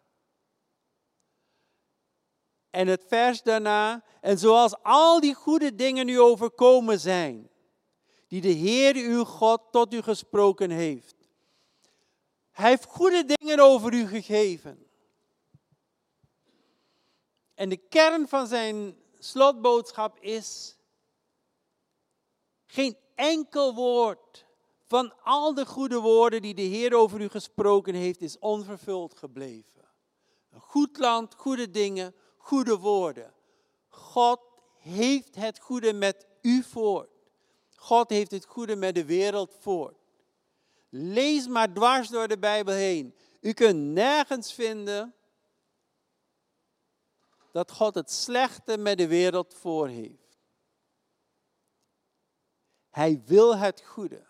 En 2.70 2.86
het 2.86 3.04
vers 3.06 3.42
daarna, 3.42 4.04
en 4.20 4.38
zoals 4.38 4.82
al 4.82 5.20
die 5.20 5.34
goede 5.34 5.74
dingen 5.74 6.08
u 6.08 6.20
overkomen 6.20 7.00
zijn, 7.00 7.50
die 8.28 8.40
de 8.40 8.48
Heer 8.48 8.94
uw 8.94 9.24
God 9.24 9.62
tot 9.70 9.94
u 9.94 10.02
gesproken 10.02 10.70
heeft. 10.70 11.13
Hij 12.54 12.68
heeft 12.68 12.84
goede 12.84 13.24
dingen 13.24 13.58
over 13.58 13.92
u 13.92 14.06
gegeven. 14.06 14.86
En 17.54 17.68
de 17.68 17.76
kern 17.76 18.28
van 18.28 18.46
zijn 18.46 18.96
slotboodschap 19.18 20.18
is, 20.18 20.76
geen 22.66 22.96
enkel 23.14 23.74
woord 23.74 24.46
van 24.86 25.22
al 25.22 25.54
de 25.54 25.66
goede 25.66 25.98
woorden 25.98 26.42
die 26.42 26.54
de 26.54 26.62
Heer 26.62 26.94
over 26.94 27.20
u 27.20 27.28
gesproken 27.28 27.94
heeft, 27.94 28.20
is 28.20 28.38
onvervuld 28.38 29.18
gebleven. 29.18 29.88
Een 30.50 30.60
goed 30.60 30.98
land, 30.98 31.34
goede 31.34 31.70
dingen, 31.70 32.14
goede 32.36 32.78
woorden. 32.78 33.34
God 33.88 34.40
heeft 34.78 35.34
het 35.34 35.58
goede 35.58 35.92
met 35.92 36.26
u 36.40 36.62
voor. 36.62 37.08
God 37.76 38.10
heeft 38.10 38.30
het 38.30 38.44
goede 38.44 38.76
met 38.76 38.94
de 38.94 39.04
wereld 39.04 39.54
voor. 39.60 39.94
Lees 40.96 41.46
maar 41.46 41.72
dwars 41.72 42.08
door 42.08 42.28
de 42.28 42.38
Bijbel 42.38 42.74
heen. 42.74 43.14
U 43.40 43.52
kunt 43.52 43.78
nergens 43.78 44.52
vinden 44.52 45.14
dat 47.52 47.72
God 47.72 47.94
het 47.94 48.10
slechte 48.10 48.78
met 48.78 48.98
de 48.98 49.06
wereld 49.06 49.54
voor 49.54 49.88
heeft. 49.88 50.38
Hij 52.90 53.22
wil 53.26 53.56
het 53.56 53.80
goede. 53.80 54.26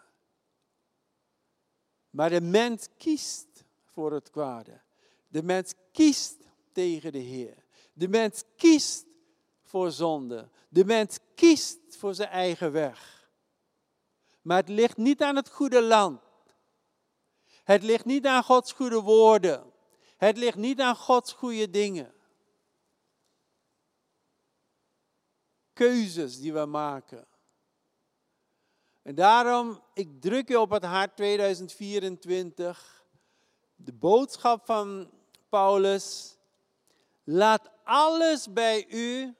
Maar 2.10 2.30
de 2.30 2.40
mens 2.40 2.88
kiest 2.96 3.64
voor 3.84 4.12
het 4.12 4.30
kwade. 4.30 4.80
De 5.28 5.42
mens 5.42 5.74
kiest 5.92 6.36
tegen 6.72 7.12
de 7.12 7.18
Heer. 7.18 7.64
De 7.92 8.08
mens 8.08 8.42
kiest 8.56 9.06
voor 9.62 9.90
zonde. 9.90 10.50
De 10.68 10.84
mens 10.84 11.18
kiest 11.34 11.96
voor 11.96 12.14
zijn 12.14 12.28
eigen 12.28 12.72
weg. 12.72 13.28
Maar 14.42 14.56
het 14.56 14.68
ligt 14.68 14.96
niet 14.96 15.22
aan 15.22 15.36
het 15.36 15.48
goede 15.48 15.82
land. 15.82 16.23
Het 17.64 17.82
ligt 17.82 18.04
niet 18.04 18.26
aan 18.26 18.44
Gods 18.44 18.72
goede 18.72 19.00
woorden. 19.00 19.72
Het 20.16 20.36
ligt 20.36 20.56
niet 20.56 20.80
aan 20.80 20.96
Gods 20.96 21.32
goede 21.32 21.70
dingen. 21.70 22.14
Keuzes 25.72 26.40
die 26.40 26.52
we 26.52 26.64
maken. 26.64 27.26
En 29.02 29.14
daarom, 29.14 29.82
ik 29.94 30.20
druk 30.20 30.48
je 30.48 30.60
op 30.60 30.70
het 30.70 30.84
hart 30.84 31.16
2024. 31.16 33.04
De 33.76 33.92
boodschap 33.92 34.64
van 34.64 35.10
Paulus. 35.48 36.36
Laat 37.24 37.70
alles 37.84 38.52
bij 38.52 38.86
u 38.88 39.34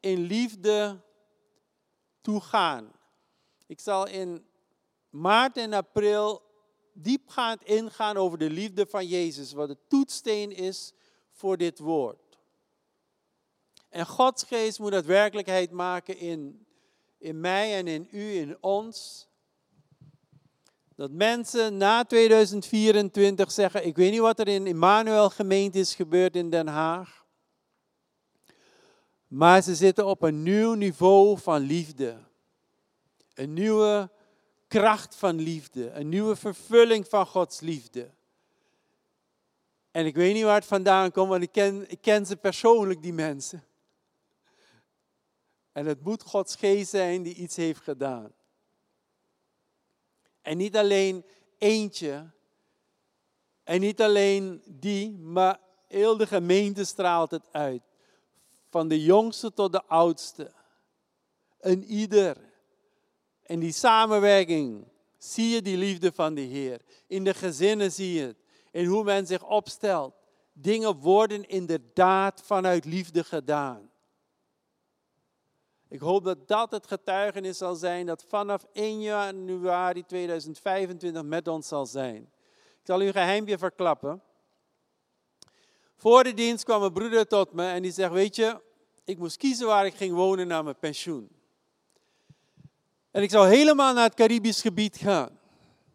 in 0.00 0.20
liefde 0.20 1.00
toegaan. 2.20 2.92
Ik 3.66 3.80
zal 3.80 4.06
in 4.06 4.46
maart 5.10 5.56
en 5.56 5.72
april 5.72 6.51
diepgaand 6.92 7.62
ingaan 7.62 8.16
over 8.16 8.38
de 8.38 8.50
liefde 8.50 8.86
van 8.86 9.06
Jezus, 9.06 9.52
wat 9.52 9.68
de 9.68 9.78
toetsteen 9.88 10.50
is 10.50 10.92
voor 11.30 11.56
dit 11.56 11.78
woord. 11.78 12.38
En 13.88 14.06
Gods 14.06 14.42
geest 14.42 14.78
moet 14.78 14.92
dat 14.92 15.04
werkelijkheid 15.04 15.70
maken 15.70 16.18
in, 16.18 16.66
in 17.18 17.40
mij 17.40 17.76
en 17.76 17.86
in 17.86 18.08
u, 18.10 18.36
in 18.36 18.56
ons. 18.60 19.26
Dat 20.96 21.10
mensen 21.10 21.76
na 21.76 22.04
2024 22.04 23.52
zeggen, 23.52 23.86
ik 23.86 23.96
weet 23.96 24.10
niet 24.10 24.20
wat 24.20 24.38
er 24.38 24.48
in 24.48 24.66
Emmanuel 24.66 25.30
gemeente 25.30 25.78
is 25.78 25.94
gebeurd 25.94 26.36
in 26.36 26.50
Den 26.50 26.66
Haag. 26.66 27.26
Maar 29.26 29.62
ze 29.62 29.74
zitten 29.74 30.06
op 30.06 30.22
een 30.22 30.42
nieuw 30.42 30.74
niveau 30.74 31.38
van 31.38 31.60
liefde. 31.60 32.18
Een 33.34 33.52
nieuwe 33.52 34.10
kracht 34.72 35.14
van 35.14 35.40
liefde. 35.40 35.90
Een 35.90 36.08
nieuwe 36.08 36.36
vervulling 36.36 37.08
van 37.08 37.26
Gods 37.26 37.60
liefde. 37.60 38.10
En 39.90 40.06
ik 40.06 40.14
weet 40.14 40.34
niet 40.34 40.44
waar 40.44 40.54
het 40.54 40.64
vandaan 40.64 41.10
komt, 41.10 41.28
want 41.28 41.42
ik 41.42 41.52
ken, 41.52 41.90
ik 41.90 42.00
ken 42.00 42.26
ze 42.26 42.36
persoonlijk, 42.36 43.02
die 43.02 43.12
mensen. 43.12 43.64
En 45.72 45.86
het 45.86 46.04
moet 46.04 46.22
Gods 46.22 46.56
geest 46.56 46.90
zijn 46.90 47.22
die 47.22 47.34
iets 47.34 47.56
heeft 47.56 47.80
gedaan. 47.80 48.32
En 50.42 50.56
niet 50.56 50.76
alleen 50.76 51.24
eentje. 51.58 52.30
En 53.64 53.80
niet 53.80 54.00
alleen 54.00 54.62
die, 54.66 55.18
maar 55.18 55.60
heel 55.86 56.16
de 56.16 56.26
gemeente 56.26 56.84
straalt 56.84 57.30
het 57.30 57.52
uit. 57.52 57.82
Van 58.70 58.88
de 58.88 59.02
jongste 59.02 59.52
tot 59.52 59.72
de 59.72 59.84
oudste. 59.84 60.52
En 61.58 61.84
ieder. 61.84 62.51
In 63.42 63.60
die 63.60 63.72
samenwerking 63.72 64.84
zie 65.18 65.48
je 65.48 65.62
die 65.62 65.76
liefde 65.76 66.12
van 66.12 66.34
de 66.34 66.40
Heer. 66.40 66.80
In 67.06 67.24
de 67.24 67.34
gezinnen 67.34 67.92
zie 67.92 68.12
je 68.12 68.26
het. 68.26 68.36
In 68.70 68.86
hoe 68.86 69.04
men 69.04 69.26
zich 69.26 69.46
opstelt. 69.46 70.14
Dingen 70.52 70.96
worden 70.96 71.48
inderdaad 71.48 72.42
vanuit 72.44 72.84
liefde 72.84 73.24
gedaan. 73.24 73.90
Ik 75.88 76.00
hoop 76.00 76.24
dat 76.24 76.48
dat 76.48 76.70
het 76.70 76.86
getuigenis 76.86 77.58
zal 77.58 77.74
zijn 77.74 78.06
dat 78.06 78.24
vanaf 78.28 78.66
1 78.72 79.00
januari 79.00 80.04
2025 80.04 81.22
met 81.22 81.48
ons 81.48 81.68
zal 81.68 81.86
zijn. 81.86 82.22
Ik 82.52 82.88
zal 82.88 83.02
u 83.02 83.06
een 83.06 83.12
geheimje 83.12 83.58
verklappen. 83.58 84.22
Voor 85.96 86.24
de 86.24 86.34
dienst 86.34 86.64
kwam 86.64 86.82
een 86.82 86.92
broeder 86.92 87.26
tot 87.26 87.52
me 87.52 87.66
en 87.66 87.82
die 87.82 87.92
zegt, 87.92 88.12
weet 88.12 88.36
je, 88.36 88.60
ik 89.04 89.18
moest 89.18 89.36
kiezen 89.36 89.66
waar 89.66 89.86
ik 89.86 89.94
ging 89.94 90.14
wonen 90.14 90.46
na 90.46 90.62
mijn 90.62 90.78
pensioen. 90.78 91.41
En 93.12 93.22
ik 93.22 93.30
zou 93.30 93.48
helemaal 93.48 93.94
naar 93.94 94.04
het 94.04 94.14
Caribisch 94.14 94.60
gebied 94.60 94.96
gaan. 94.96 95.38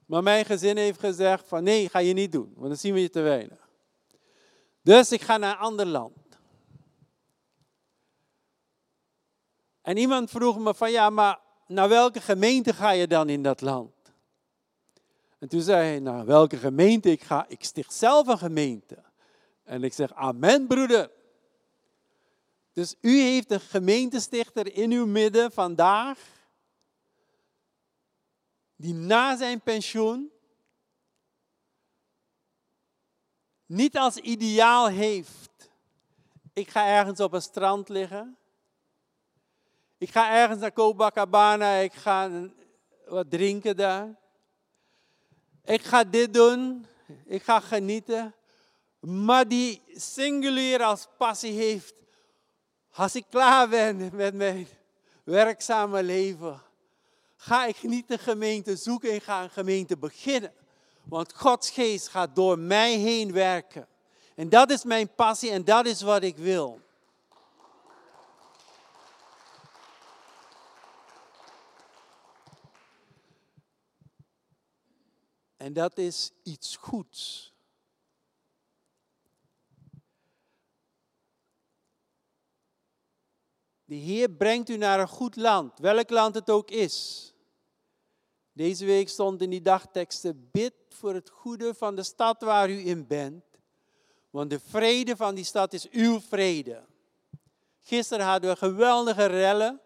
Maar 0.06 0.24
mijn 0.24 0.46
gezin 0.46 0.78
heeft 0.78 1.00
gezegd 1.00 1.48
van 1.48 1.64
nee, 1.64 1.90
ga 1.90 2.00
je 2.00 2.14
niet 2.14 2.32
doen, 2.32 2.54
want 2.56 2.68
dan 2.68 2.78
zien 2.78 2.94
we 2.94 3.02
je 3.02 3.10
te 3.10 3.22
weinig. 3.22 3.70
Dus 4.82 5.12
ik 5.12 5.22
ga 5.22 5.38
naar 5.38 5.52
een 5.52 5.60
ander 5.60 5.86
land. 5.86 6.16
En 9.82 9.98
iemand 9.98 10.30
vroeg 10.30 10.60
me 10.60 10.74
van 10.74 10.92
ja, 10.92 11.10
maar 11.10 11.40
naar 11.68 11.90
welke 11.90 12.22
gemeente 12.22 12.74
ga 12.74 12.92
je 12.92 13.08
dan 13.08 13.30
in 13.30 13.44
dat 13.44 13.62
land? 13.62 13.92
En 15.40 15.48
toen 15.48 15.62
zei 15.62 15.88
hij, 15.88 16.00
naar 16.00 16.26
welke 16.26 16.58
gemeente 16.58 17.12
ik 17.12 17.24
ga? 17.24 17.46
Ik 17.48 17.64
sticht 17.64 17.94
zelf 17.94 18.28
een 18.28 18.38
gemeente. 18.38 19.04
En 19.64 19.84
ik 19.84 19.94
zeg, 19.94 20.14
amen 20.14 20.68
broeder. 20.68 21.12
Dus 22.74 22.96
u 23.02 23.20
heeft 23.20 23.52
een 23.52 23.60
gemeentestichter 23.60 24.76
in 24.76 24.92
uw 24.92 25.06
midden 25.06 25.52
vandaag, 25.52 26.20
die 28.78 28.94
na 28.94 29.38
zijn 29.38 29.62
pensioen 29.62 30.32
niet 33.66 33.98
als 33.98 34.18
ideaal 34.18 34.88
heeft, 34.88 35.70
ik 36.54 36.70
ga 36.70 36.88
ergens 36.88 37.20
op 37.20 37.34
een 37.34 37.42
strand 37.42 37.90
liggen, 37.90 38.38
ik 39.98 40.10
ga 40.10 40.32
ergens 40.32 40.60
naar 40.60 40.74
Copacabana, 40.74 41.74
ik 41.74 41.94
ga 41.94 42.50
wat 43.06 43.30
drinken 43.30 43.76
daar. 43.76 44.16
Ik 45.64 45.82
ga 45.82 46.04
dit 46.04 46.34
doen, 46.34 46.86
ik 47.26 47.44
ga 47.44 47.60
genieten. 47.60 48.36
Maar 49.00 49.48
die 49.48 49.82
singulier 49.96 50.84
als 50.84 51.08
passie 51.18 51.54
heeft, 51.54 51.94
als 52.92 53.16
ik 53.16 53.26
klaar 53.30 53.70
ben 53.70 54.16
met 54.16 54.34
mijn 54.34 54.68
werkzame 55.24 56.04
leven, 56.04 56.62
Ga 57.48 57.66
ik 57.66 57.84
niet 57.84 58.08
de 58.08 58.18
gemeente 58.18 58.76
zoeken, 58.76 59.12
en 59.12 59.22
ga 59.22 59.44
een 59.44 59.50
gemeente 59.50 59.98
beginnen. 59.98 60.54
Want 61.04 61.34
Gods 61.34 61.70
geest 61.70 62.08
gaat 62.08 62.36
door 62.36 62.60
mij 62.60 62.96
heen 62.96 63.32
werken. 63.32 63.88
En 64.36 64.50
dat 64.50 64.72
is 64.72 64.84
mijn 64.84 65.16
passie 65.16 65.52
en 65.52 65.64
dat 65.64 65.86
is 65.86 66.02
wat 66.02 66.24
ik 66.24 66.38
wil. 66.38 66.82
En 75.58 75.74
dat 75.74 75.98
is 75.98 76.32
iets 76.44 76.76
goeds. 76.76 77.54
De 83.86 83.96
Heer 83.96 84.30
brengt 84.30 84.70
u 84.70 84.78
naar 84.78 85.00
een 85.00 85.08
goed 85.08 85.36
land, 85.36 85.80
welk 85.80 86.10
land 86.10 86.36
het 86.36 86.50
ook 86.50 86.70
is. 86.72 87.32
Deze 88.58 88.86
week 88.86 89.10
stond 89.10 89.42
in 89.42 89.50
die 89.50 89.62
dagteksten: 89.62 90.50
bid 90.52 90.74
voor 90.90 91.14
het 91.14 91.30
goede 91.30 91.74
van 91.74 91.96
de 91.96 92.04
stad 92.04 92.42
waar 92.42 92.70
u 92.70 92.88
in 92.88 93.08
bent, 93.08 93.44
want 94.30 94.50
de 94.50 94.60
vrede 94.60 95.16
van 95.16 95.36
die 95.36 95.44
stad 95.44 95.74
is 95.74 95.90
uw 95.90 96.20
vrede. 96.20 96.84
Gisteren 97.82 98.26
hadden 98.26 98.50
we 98.50 98.56
geweldige 98.56 99.26
rellen 99.26 99.82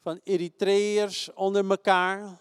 van 0.00 0.20
Eritreërs 0.24 1.32
onder 1.34 1.70
elkaar, 1.70 2.40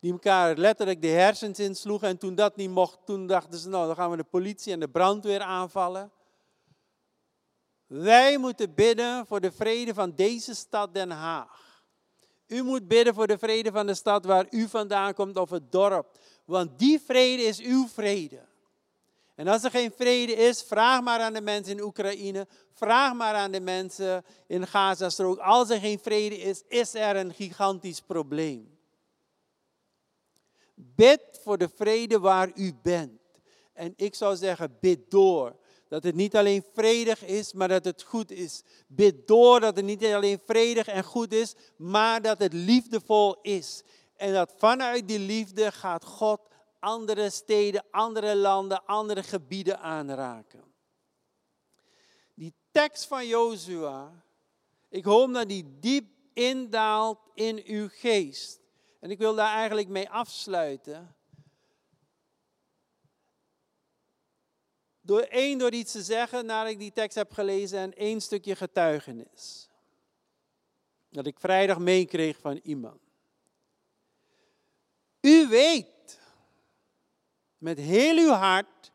die 0.00 0.12
elkaar 0.12 0.56
letterlijk 0.56 1.02
de 1.02 1.08
hersens 1.08 1.58
insloegen. 1.58 2.08
En 2.08 2.18
toen 2.18 2.34
dat 2.34 2.56
niet 2.56 2.70
mocht, 2.70 2.98
toen 3.04 3.26
dachten 3.26 3.58
ze, 3.58 3.68
nou 3.68 3.86
dan 3.86 3.96
gaan 3.96 4.10
we 4.10 4.16
de 4.16 4.24
politie 4.24 4.72
en 4.72 4.80
de 4.80 4.88
brandweer 4.88 5.40
aanvallen. 5.40 6.12
Wij 7.86 8.38
moeten 8.38 8.74
bidden 8.74 9.26
voor 9.26 9.40
de 9.40 9.52
vrede 9.52 9.94
van 9.94 10.14
deze 10.14 10.54
stad 10.54 10.94
Den 10.94 11.10
Haag. 11.10 11.65
U 12.46 12.62
moet 12.62 12.88
bidden 12.88 13.14
voor 13.14 13.26
de 13.26 13.38
vrede 13.38 13.70
van 13.72 13.86
de 13.86 13.94
stad 13.94 14.24
waar 14.24 14.46
u 14.50 14.68
vandaan 14.68 15.14
komt 15.14 15.36
of 15.36 15.50
het 15.50 15.72
dorp. 15.72 16.18
Want 16.44 16.78
die 16.78 17.00
vrede 17.00 17.42
is 17.42 17.60
uw 17.60 17.88
vrede. 17.88 18.40
En 19.34 19.48
als 19.48 19.64
er 19.64 19.70
geen 19.70 19.92
vrede 19.96 20.32
is, 20.32 20.62
vraag 20.62 21.02
maar 21.02 21.20
aan 21.20 21.32
de 21.32 21.40
mensen 21.40 21.72
in 21.78 21.84
Oekraïne. 21.84 22.46
Vraag 22.72 23.14
maar 23.14 23.34
aan 23.34 23.50
de 23.50 23.60
mensen 23.60 24.24
in 24.46 24.66
Gazastrook. 24.66 25.38
Als 25.38 25.70
er 25.70 25.80
geen 25.80 25.98
vrede 25.98 26.38
is, 26.38 26.62
is 26.68 26.94
er 26.94 27.16
een 27.16 27.34
gigantisch 27.34 28.00
probleem. 28.00 28.78
Bid 30.74 31.20
voor 31.42 31.58
de 31.58 31.68
vrede 31.68 32.18
waar 32.18 32.50
u 32.54 32.74
bent. 32.82 33.20
En 33.72 33.92
ik 33.96 34.14
zou 34.14 34.36
zeggen, 34.36 34.76
bid 34.80 35.10
door. 35.10 35.56
Dat 35.96 36.04
het 36.04 36.14
niet 36.14 36.36
alleen 36.36 36.64
vredig 36.74 37.24
is, 37.24 37.52
maar 37.52 37.68
dat 37.68 37.84
het 37.84 38.02
goed 38.02 38.30
is. 38.30 38.62
Bid 38.86 39.26
door 39.26 39.60
dat 39.60 39.76
het 39.76 39.84
niet 39.84 40.04
alleen 40.04 40.40
vredig 40.46 40.86
en 40.86 41.04
goed 41.04 41.32
is, 41.32 41.54
maar 41.76 42.22
dat 42.22 42.38
het 42.38 42.52
liefdevol 42.52 43.38
is. 43.42 43.82
En 44.16 44.32
dat 44.32 44.54
vanuit 44.56 45.08
die 45.08 45.18
liefde 45.18 45.72
gaat 45.72 46.04
God 46.04 46.40
andere 46.78 47.30
steden, 47.30 47.84
andere 47.90 48.36
landen, 48.36 48.84
andere 48.84 49.22
gebieden 49.22 49.80
aanraken. 49.80 50.64
Die 52.34 52.54
tekst 52.70 53.04
van 53.04 53.26
Jozua, 53.26 54.24
ik 54.88 55.04
hoop 55.04 55.32
dat 55.32 55.48
die 55.48 55.78
diep 55.80 56.06
indaalt 56.32 57.18
in 57.34 57.62
uw 57.66 57.88
geest. 57.90 58.60
En 59.00 59.10
ik 59.10 59.18
wil 59.18 59.34
daar 59.34 59.54
eigenlijk 59.54 59.88
mee 59.88 60.10
afsluiten. 60.10 61.15
Door 65.06 65.20
één, 65.20 65.58
door 65.58 65.72
iets 65.72 65.92
te 65.92 66.02
zeggen 66.02 66.46
nadat 66.46 66.70
ik 66.70 66.78
die 66.78 66.92
tekst 66.92 67.16
heb 67.16 67.32
gelezen 67.32 67.78
en 67.78 67.94
één 67.94 68.20
stukje 68.20 68.56
getuigenis. 68.56 69.68
Dat 71.10 71.26
ik 71.26 71.40
vrijdag 71.40 71.78
meekreeg 71.78 72.38
van 72.38 72.60
iemand. 72.62 73.00
U 75.20 75.48
weet 75.48 76.20
met 77.58 77.78
heel 77.78 78.16
uw 78.16 78.30
hart 78.30 78.92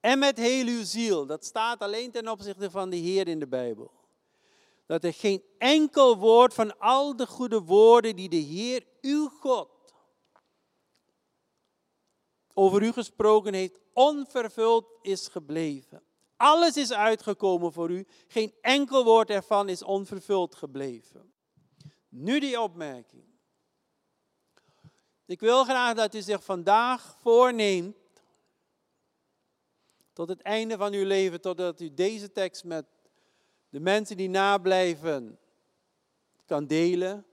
en 0.00 0.18
met 0.18 0.36
heel 0.36 0.66
uw 0.66 0.84
ziel, 0.84 1.26
dat 1.26 1.44
staat 1.44 1.80
alleen 1.80 2.10
ten 2.10 2.28
opzichte 2.28 2.70
van 2.70 2.90
de 2.90 2.96
Heer 2.96 3.28
in 3.28 3.38
de 3.38 3.48
Bijbel, 3.48 3.90
dat 4.86 5.04
er 5.04 5.12
geen 5.12 5.42
enkel 5.58 6.16
woord 6.16 6.54
van 6.54 6.78
al 6.78 7.16
de 7.16 7.26
goede 7.26 7.60
woorden 7.60 8.16
die 8.16 8.28
de 8.28 8.36
Heer, 8.36 8.86
uw 9.00 9.28
God, 9.28 9.68
over 12.58 12.82
u 12.82 12.92
gesproken 12.92 13.54
heeft, 13.54 13.78
onvervuld 13.92 14.86
is 15.02 15.28
gebleven. 15.28 16.02
Alles 16.36 16.76
is 16.76 16.92
uitgekomen 16.92 17.72
voor 17.72 17.90
u. 17.90 18.06
Geen 18.26 18.54
enkel 18.60 19.04
woord 19.04 19.30
ervan 19.30 19.68
is 19.68 19.82
onvervuld 19.82 20.54
gebleven. 20.54 21.32
Nu 22.08 22.40
die 22.40 22.60
opmerking. 22.60 23.24
Ik 25.26 25.40
wil 25.40 25.64
graag 25.64 25.94
dat 25.94 26.14
u 26.14 26.20
zich 26.20 26.44
vandaag 26.44 27.16
voorneemt, 27.20 27.96
tot 30.12 30.28
het 30.28 30.42
einde 30.42 30.76
van 30.76 30.92
uw 30.92 31.04
leven, 31.04 31.40
totdat 31.40 31.80
u 31.80 31.94
deze 31.94 32.32
tekst 32.32 32.64
met 32.64 32.86
de 33.68 33.80
mensen 33.80 34.16
die 34.16 34.28
nablijven 34.28 35.38
kan 36.46 36.66
delen, 36.66 37.26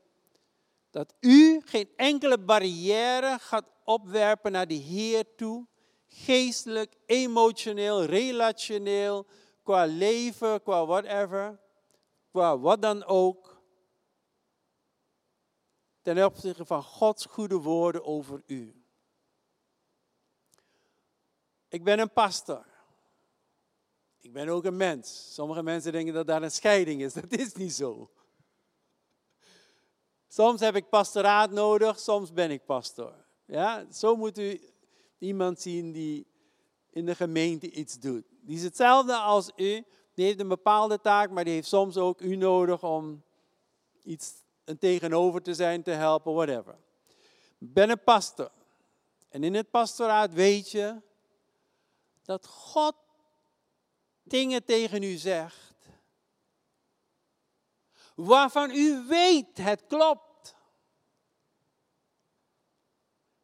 dat 0.89 1.13
u 1.19 1.61
geen 1.65 1.89
enkele 1.95 2.39
barrière 2.39 3.39
gaat 3.39 3.72
opwerpen 3.83 4.51
naar 4.51 4.67
de 4.67 4.73
Heer 4.73 5.35
toe, 5.35 5.67
geestelijk, 6.07 6.95
emotioneel, 7.05 8.03
relationeel, 8.03 9.25
qua 9.63 9.85
leven, 9.85 10.61
qua 10.61 10.85
whatever, 10.85 11.59
qua 12.31 12.57
wat 12.59 12.81
dan 12.81 13.03
ook, 13.03 13.61
ten 16.01 16.25
opzichte 16.25 16.65
van 16.65 16.83
Gods 16.83 17.25
goede 17.25 17.57
woorden 17.57 18.05
over 18.05 18.41
u. 18.45 18.83
Ik 21.67 21.83
ben 21.83 21.99
een 21.99 22.13
pastor. 22.13 22.65
Ik 24.19 24.33
ben 24.33 24.49
ook 24.49 24.63
een 24.63 24.77
mens. 24.77 25.33
Sommige 25.33 25.63
mensen 25.63 25.91
denken 25.91 26.13
dat 26.13 26.27
daar 26.27 26.43
een 26.43 26.51
scheiding 26.51 27.01
is. 27.01 27.13
Dat 27.23 27.31
is 27.31 27.53
niet 27.53 27.73
zo. 27.73 28.11
Soms 30.27 30.59
heb 30.59 30.75
ik 30.75 30.89
pastoraat 30.89 31.51
nodig, 31.51 31.99
soms 31.99 32.33
ben 32.33 32.51
ik 32.51 32.65
pastor. 32.65 33.22
Ja, 33.53 33.85
zo 33.91 34.15
moet 34.15 34.37
u 34.37 34.59
iemand 35.17 35.61
zien 35.61 35.91
die 35.91 36.27
in 36.89 37.05
de 37.05 37.15
gemeente 37.15 37.71
iets 37.71 37.99
doet. 37.99 38.25
Die 38.41 38.55
is 38.55 38.63
hetzelfde 38.63 39.15
als 39.15 39.51
u, 39.55 39.85
die 40.13 40.25
heeft 40.25 40.39
een 40.39 40.47
bepaalde 40.47 41.01
taak, 41.01 41.29
maar 41.29 41.43
die 41.43 41.53
heeft 41.53 41.67
soms 41.67 41.97
ook 41.97 42.21
u 42.21 42.35
nodig 42.35 42.83
om 42.83 43.23
iets 44.03 44.33
een 44.63 44.77
tegenover 44.77 45.41
te 45.41 45.53
zijn, 45.53 45.83
te 45.83 45.91
helpen, 45.91 46.33
whatever. 46.33 46.77
Ben 47.57 47.89
een 47.89 48.03
pastor. 48.03 48.51
En 49.29 49.43
in 49.43 49.53
het 49.53 49.69
pastoraat 49.69 50.33
weet 50.33 50.71
je 50.71 51.01
dat 52.21 52.47
God 52.47 52.95
dingen 54.23 54.65
tegen 54.65 55.03
u 55.03 55.15
zegt. 55.15 55.75
Waarvan 58.15 58.71
u 58.71 59.05
weet 59.07 59.57
het 59.57 59.83
klopt. 59.87 60.32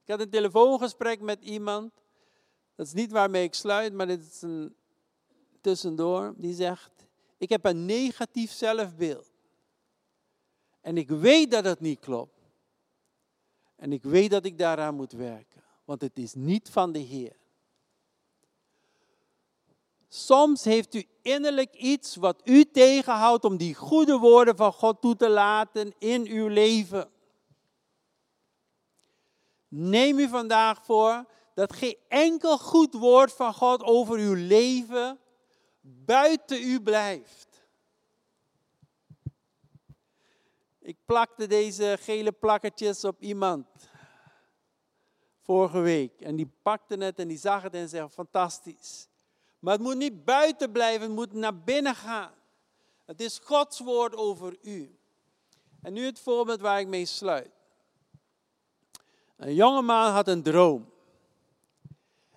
Ik 0.09 0.15
had 0.15 0.23
een 0.23 0.31
telefoongesprek 0.31 1.21
met 1.21 1.41
iemand. 1.41 1.91
Dat 2.75 2.85
is 2.85 2.93
niet 2.93 3.11
waarmee 3.11 3.43
ik 3.43 3.53
sluit, 3.53 3.93
maar 3.93 4.07
dit 4.07 4.21
is 4.21 4.41
een 4.41 4.75
tussendoor. 5.61 6.33
Die 6.37 6.53
zegt: 6.53 6.91
Ik 7.37 7.49
heb 7.49 7.65
een 7.65 7.85
negatief 7.85 8.51
zelfbeeld. 8.51 9.31
En 10.81 10.97
ik 10.97 11.09
weet 11.09 11.51
dat 11.51 11.65
het 11.65 11.79
niet 11.79 11.99
klopt. 11.99 12.39
En 13.75 13.93
ik 13.93 14.03
weet 14.03 14.31
dat 14.31 14.45
ik 14.45 14.57
daaraan 14.57 14.95
moet 14.95 15.11
werken. 15.11 15.63
Want 15.85 16.01
het 16.01 16.17
is 16.17 16.33
niet 16.33 16.69
van 16.69 16.91
de 16.91 16.99
Heer. 16.99 17.35
Soms 20.07 20.63
heeft 20.63 20.95
u 20.95 21.05
innerlijk 21.21 21.73
iets 21.73 22.15
wat 22.15 22.41
u 22.43 22.65
tegenhoudt 22.65 23.45
om 23.45 23.57
die 23.57 23.75
goede 23.75 24.17
woorden 24.17 24.55
van 24.55 24.73
God 24.73 25.01
toe 25.01 25.15
te 25.15 25.29
laten 25.29 25.93
in 25.97 26.25
uw 26.27 26.47
leven. 26.47 27.09
Neem 29.69 30.19
u 30.19 30.27
vandaag 30.27 30.85
voor 30.85 31.25
dat 31.53 31.73
geen 31.73 31.97
enkel 32.07 32.57
goed 32.57 32.93
woord 32.93 33.33
van 33.33 33.53
God 33.53 33.83
over 33.83 34.17
uw 34.17 34.33
leven 34.33 35.19
buiten 35.81 36.61
u 36.61 36.81
blijft. 36.81 37.47
Ik 40.79 40.97
plakte 41.05 41.47
deze 41.47 41.97
gele 41.99 42.31
plakketjes 42.31 43.03
op 43.03 43.21
iemand 43.21 43.67
vorige 45.41 45.79
week. 45.79 46.21
En 46.21 46.35
die 46.35 46.51
pakte 46.61 46.95
het 46.95 47.19
en 47.19 47.27
die 47.27 47.37
zag 47.37 47.61
het 47.61 47.73
en 47.73 47.89
zei, 47.89 48.09
fantastisch. 48.09 49.07
Maar 49.59 49.73
het 49.73 49.81
moet 49.81 49.97
niet 49.97 50.25
buiten 50.25 50.71
blijven, 50.71 51.01
het 51.01 51.15
moet 51.15 51.33
naar 51.33 51.59
binnen 51.59 51.95
gaan. 51.95 52.33
Het 53.05 53.21
is 53.21 53.39
Gods 53.43 53.79
woord 53.79 54.15
over 54.15 54.57
u. 54.61 54.99
En 55.81 55.93
nu 55.93 56.05
het 56.05 56.19
voorbeeld 56.19 56.61
waar 56.61 56.79
ik 56.79 56.87
mee 56.87 57.05
sluit. 57.05 57.58
Een 59.39 59.53
jongeman 59.53 60.11
had 60.11 60.27
een 60.27 60.43
droom. 60.43 60.91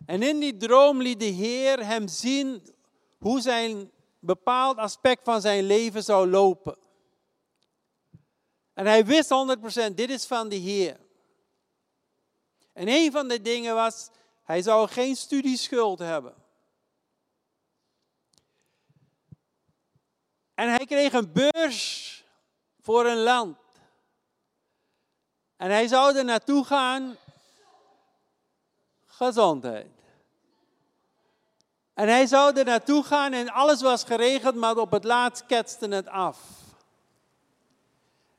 En 0.07 0.23
in 0.23 0.41
die 0.41 0.57
droom 0.57 1.03
liet 1.03 1.21
de 1.21 1.25
Heer 1.25 1.87
hem 1.87 2.09
zien 2.09 2.75
hoe 3.19 3.41
zijn 3.41 3.91
bepaald 4.19 4.77
aspect 4.77 5.25
van 5.25 5.41
zijn 5.41 5.65
leven 5.65 6.05
zou 6.05 6.29
lopen. 6.29 6.77
En 8.75 8.87
hij 8.87 9.07
wist 9.07 9.31
100%, 9.91 9.95
dit 9.95 10.11
is 10.11 10.27
van 10.27 10.49
de 10.49 10.57
Heer. 10.57 11.01
En 12.73 12.89
een 12.89 13.13
van 13.13 13.29
de 13.29 13.41
dingen 13.41 13.75
was, 13.75 14.11
hij 14.43 14.63
zou 14.63 14.89
geen 14.89 15.17
studieschuld 15.17 15.99
hebben. 15.99 16.35
En 20.55 20.69
hij 20.69 20.87
kreeg 20.87 21.13
een 21.13 21.33
beurs 21.33 22.25
voor 22.81 23.07
een 23.07 23.23
land. 23.23 23.62
En 25.63 25.71
hij 25.71 25.87
zou 25.87 26.17
er 26.17 26.25
naartoe 26.25 26.65
gaan. 26.65 27.17
Gezondheid. 29.07 29.87
En 31.95 32.09
hij 32.09 32.27
zou 32.27 32.59
er 32.59 32.65
naartoe 32.65 33.03
gaan 33.05 33.33
en 33.33 33.51
alles 33.51 33.83
was 33.83 34.05
geregeld, 34.05 34.55
maar 34.55 34.77
op 34.77 34.91
het 34.91 35.05
laatst 35.05 35.47
ketste 35.47 35.89
het 35.89 36.09
af. 36.09 36.39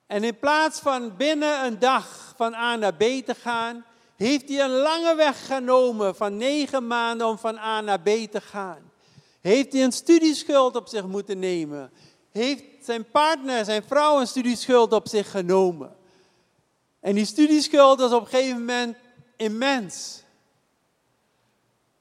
En 0.08 0.24
in 0.24 0.40
plaats 0.40 0.80
van 0.80 1.18
binnen 1.18 1.66
een 1.66 1.80
dag 1.80 2.34
van 2.36 2.54
A 2.54 2.76
naar 2.76 2.94
B 2.94 3.02
te 3.02 3.36
gaan, 3.42 3.86
heeft 4.16 4.50
hij 4.50 4.60
een 4.60 4.70
lange 4.70 5.16
weg 5.16 5.46
genomen 5.46 6.16
van 6.16 6.38
negen 6.38 6.88
maanden 6.88 7.28
om 7.28 7.38
van 7.38 7.58
A 7.58 7.82
naar 7.82 8.02
B 8.02 8.10
te 8.32 8.42
gaan. 8.42 8.92
Heeft 9.42 9.74
hij 9.74 9.84
een 9.84 9.92
studieschuld 9.92 10.76
op 10.76 10.88
zich 10.88 11.06
moeten 11.06 11.40
nemen. 11.40 11.92
Heeft 12.32 12.64
zijn 12.82 13.12
partner, 13.12 13.66
zijn 13.66 13.84
vrouw 13.84 14.20
een 14.20 14.28
studieschuld 14.28 14.94
op 14.94 15.08
zich 15.08 15.32
genomen. 15.32 16.02
En 17.04 17.16
die 17.16 17.26
studieschuld 17.26 18.00
was 18.00 18.12
op 18.12 18.22
een 18.22 18.28
gegeven 18.28 18.60
moment 18.60 18.98
immens. 19.36 20.24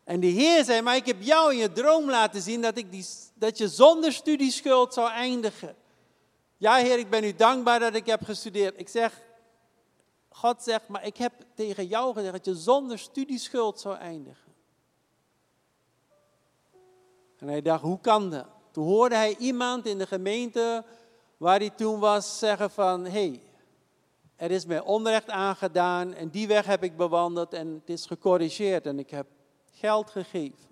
En 0.04 0.20
de 0.20 0.26
Heer 0.26 0.64
zei, 0.64 0.82
maar 0.82 0.96
ik 0.96 1.06
heb 1.06 1.22
jou 1.22 1.52
in 1.52 1.58
je 1.58 1.72
droom 1.72 2.10
laten 2.10 2.42
zien 2.42 2.60
dat, 2.60 2.76
ik 2.76 2.90
die, 2.90 3.06
dat 3.34 3.58
je 3.58 3.68
zonder 3.68 4.12
studieschuld 4.12 4.94
zou 4.94 5.10
eindigen. 5.10 5.76
Ja 6.56 6.76
Heer, 6.76 6.98
ik 6.98 7.10
ben 7.10 7.24
u 7.24 7.34
dankbaar 7.34 7.80
dat 7.80 7.94
ik 7.94 8.06
heb 8.06 8.24
gestudeerd. 8.24 8.80
Ik 8.80 8.88
zeg, 8.88 9.20
God 10.28 10.62
zegt, 10.62 10.88
maar 10.88 11.06
ik 11.06 11.16
heb 11.16 11.32
tegen 11.54 11.86
jou 11.86 12.14
gezegd 12.14 12.32
dat 12.32 12.44
je 12.44 12.54
zonder 12.54 12.98
studieschuld 12.98 13.80
zou 13.80 13.96
eindigen. 13.96 14.52
En 17.38 17.48
hij 17.48 17.62
dacht, 17.62 17.82
hoe 17.82 18.00
kan 18.00 18.30
dat? 18.30 18.46
Toen 18.70 18.84
hoorde 18.84 19.14
hij 19.14 19.36
iemand 19.38 19.86
in 19.86 19.98
de 19.98 20.06
gemeente 20.06 20.84
waar 21.36 21.58
hij 21.58 21.70
toen 21.70 21.98
was 21.98 22.38
zeggen 22.38 22.70
van, 22.70 23.04
hé, 23.04 23.10
hey, 23.10 23.42
er 24.42 24.50
is 24.50 24.66
mij 24.66 24.80
onrecht 24.80 25.30
aangedaan 25.30 26.14
en 26.14 26.28
die 26.28 26.46
weg 26.46 26.66
heb 26.66 26.82
ik 26.82 26.96
bewandeld 26.96 27.54
en 27.54 27.68
het 27.68 27.88
is 27.88 28.06
gecorrigeerd 28.06 28.86
en 28.86 28.98
ik 28.98 29.10
heb 29.10 29.26
geld 29.72 30.10
gegeven. 30.10 30.68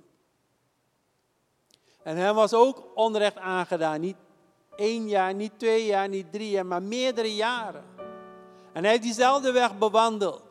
En 2.02 2.16
hem 2.16 2.34
was 2.34 2.54
ook 2.54 2.82
onrecht 2.94 3.36
aangedaan, 3.36 4.00
niet 4.00 4.16
één 4.76 5.08
jaar, 5.08 5.34
niet 5.34 5.58
twee 5.58 5.86
jaar, 5.86 6.08
niet 6.08 6.32
drie 6.32 6.50
jaar, 6.50 6.66
maar 6.66 6.82
meerdere 6.82 7.34
jaren. 7.34 7.84
En 8.72 8.82
hij 8.82 8.90
heeft 8.90 9.02
diezelfde 9.02 9.52
weg 9.52 9.78
bewandeld. 9.78 10.42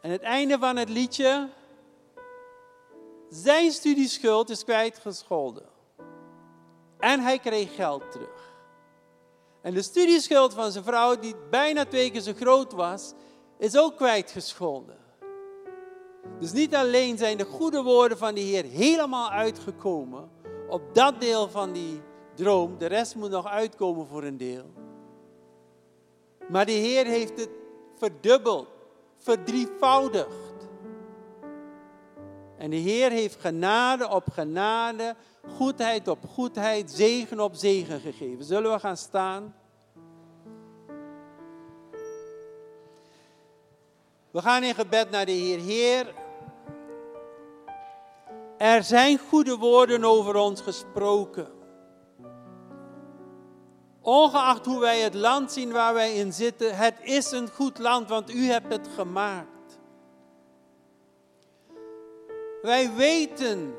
En 0.00 0.10
het 0.10 0.22
einde 0.22 0.58
van 0.58 0.76
het 0.76 0.88
liedje, 0.88 1.48
zijn 3.30 3.70
studieschuld 3.70 4.50
is 4.50 4.64
kwijtgescholden. 4.64 5.66
En 6.98 7.20
hij 7.20 7.38
kreeg 7.38 7.74
geld 7.74 8.12
terug. 8.12 8.57
En 9.62 9.74
de 9.74 9.82
studieschuld 9.82 10.54
van 10.54 10.72
zijn 10.72 10.84
vrouw, 10.84 11.18
die 11.18 11.34
bijna 11.50 11.84
twee 11.84 12.10
keer 12.10 12.20
zo 12.20 12.32
groot 12.36 12.72
was, 12.72 13.12
is 13.58 13.78
ook 13.78 13.96
kwijtgescholden. 13.96 14.96
Dus 16.38 16.52
niet 16.52 16.74
alleen 16.74 17.18
zijn 17.18 17.36
de 17.36 17.44
goede 17.44 17.82
woorden 17.82 18.18
van 18.18 18.34
de 18.34 18.40
Heer 18.40 18.64
helemaal 18.64 19.30
uitgekomen 19.30 20.30
op 20.68 20.94
dat 20.94 21.20
deel 21.20 21.48
van 21.48 21.72
die 21.72 22.00
droom, 22.34 22.78
de 22.78 22.86
rest 22.86 23.14
moet 23.14 23.30
nog 23.30 23.46
uitkomen 23.46 24.06
voor 24.06 24.22
een 24.22 24.36
deel. 24.36 24.64
Maar 26.48 26.66
de 26.66 26.72
Heer 26.72 27.06
heeft 27.06 27.40
het 27.40 27.50
verdubbeld, 27.96 28.68
verdrievoudigd. 29.16 30.68
En 32.56 32.70
de 32.70 32.76
Heer 32.76 33.10
heeft 33.10 33.40
genade 33.40 34.08
op 34.08 34.24
genade, 34.32 35.16
goedheid 35.56 36.08
op 36.08 36.18
goedheid, 36.34 36.90
zegen 36.90 37.40
op 37.40 37.54
zegen 37.54 38.00
gegeven. 38.00 38.44
Zullen 38.44 38.72
we 38.72 38.78
gaan 38.78 38.96
staan? 38.96 39.54
We 44.30 44.42
gaan 44.42 44.62
in 44.62 44.74
gebed 44.74 45.10
naar 45.10 45.26
de 45.26 45.32
Heer. 45.32 45.58
Heer, 45.58 46.14
er 48.58 48.82
zijn 48.82 49.18
goede 49.18 49.56
woorden 49.56 50.04
over 50.04 50.34
ons 50.34 50.60
gesproken. 50.60 51.48
Ongeacht 54.00 54.66
hoe 54.66 54.80
wij 54.80 55.00
het 55.00 55.14
land 55.14 55.52
zien 55.52 55.72
waar 55.72 55.94
wij 55.94 56.14
in 56.14 56.32
zitten, 56.32 56.76
het 56.76 56.94
is 57.02 57.30
een 57.30 57.48
goed 57.48 57.78
land, 57.78 58.08
want 58.08 58.34
u 58.34 58.44
hebt 58.44 58.72
het 58.72 58.88
gemaakt. 58.94 59.78
Wij 62.62 62.92
weten 62.94 63.74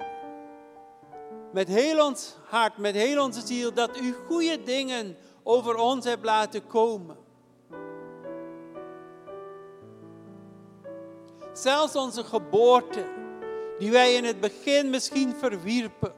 met 1.51 1.67
heel 1.67 2.05
ons 2.05 2.35
hart, 2.45 2.77
met 2.77 2.95
heel 2.95 3.23
onze 3.23 3.47
ziel, 3.47 3.73
dat 3.73 3.97
u 3.97 4.15
goede 4.27 4.63
dingen 4.63 5.17
over 5.43 5.75
ons 5.75 6.05
hebt 6.05 6.25
laten 6.25 6.67
komen. 6.67 7.17
Zelfs 11.53 11.95
onze 11.95 12.23
geboorte, 12.23 13.05
die 13.79 13.91
wij 13.91 14.13
in 14.13 14.23
het 14.23 14.39
begin 14.39 14.89
misschien 14.89 15.35
verwierpen. 15.35 16.13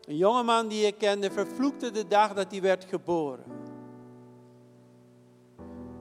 Een 0.00 0.16
jongeman 0.16 0.68
die 0.68 0.86
ik 0.86 0.98
kende 0.98 1.30
vervloekte 1.30 1.90
de 1.90 2.06
dag 2.06 2.34
dat 2.34 2.50
hij 2.50 2.60
werd 2.60 2.84
geboren. 2.84 3.44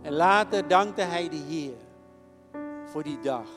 En 0.02 0.14
later 0.14 0.68
dankte 0.68 1.02
hij 1.02 1.30
de 1.30 1.36
Heer 1.36 1.78
voor 2.86 3.04
die 3.04 3.20
dag. 3.20 3.48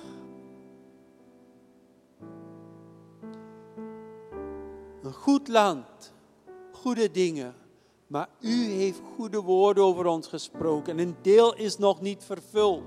Een 5.10 5.16
goed 5.16 5.48
land, 5.48 6.12
goede 6.72 7.10
dingen. 7.10 7.54
Maar 8.06 8.28
u 8.40 8.64
heeft 8.64 9.00
goede 9.16 9.40
woorden 9.40 9.84
over 9.84 10.06
ons 10.06 10.26
gesproken. 10.26 10.92
En 10.92 10.98
een 10.98 11.16
deel 11.22 11.54
is 11.54 11.78
nog 11.78 12.00
niet 12.00 12.24
vervuld. 12.24 12.82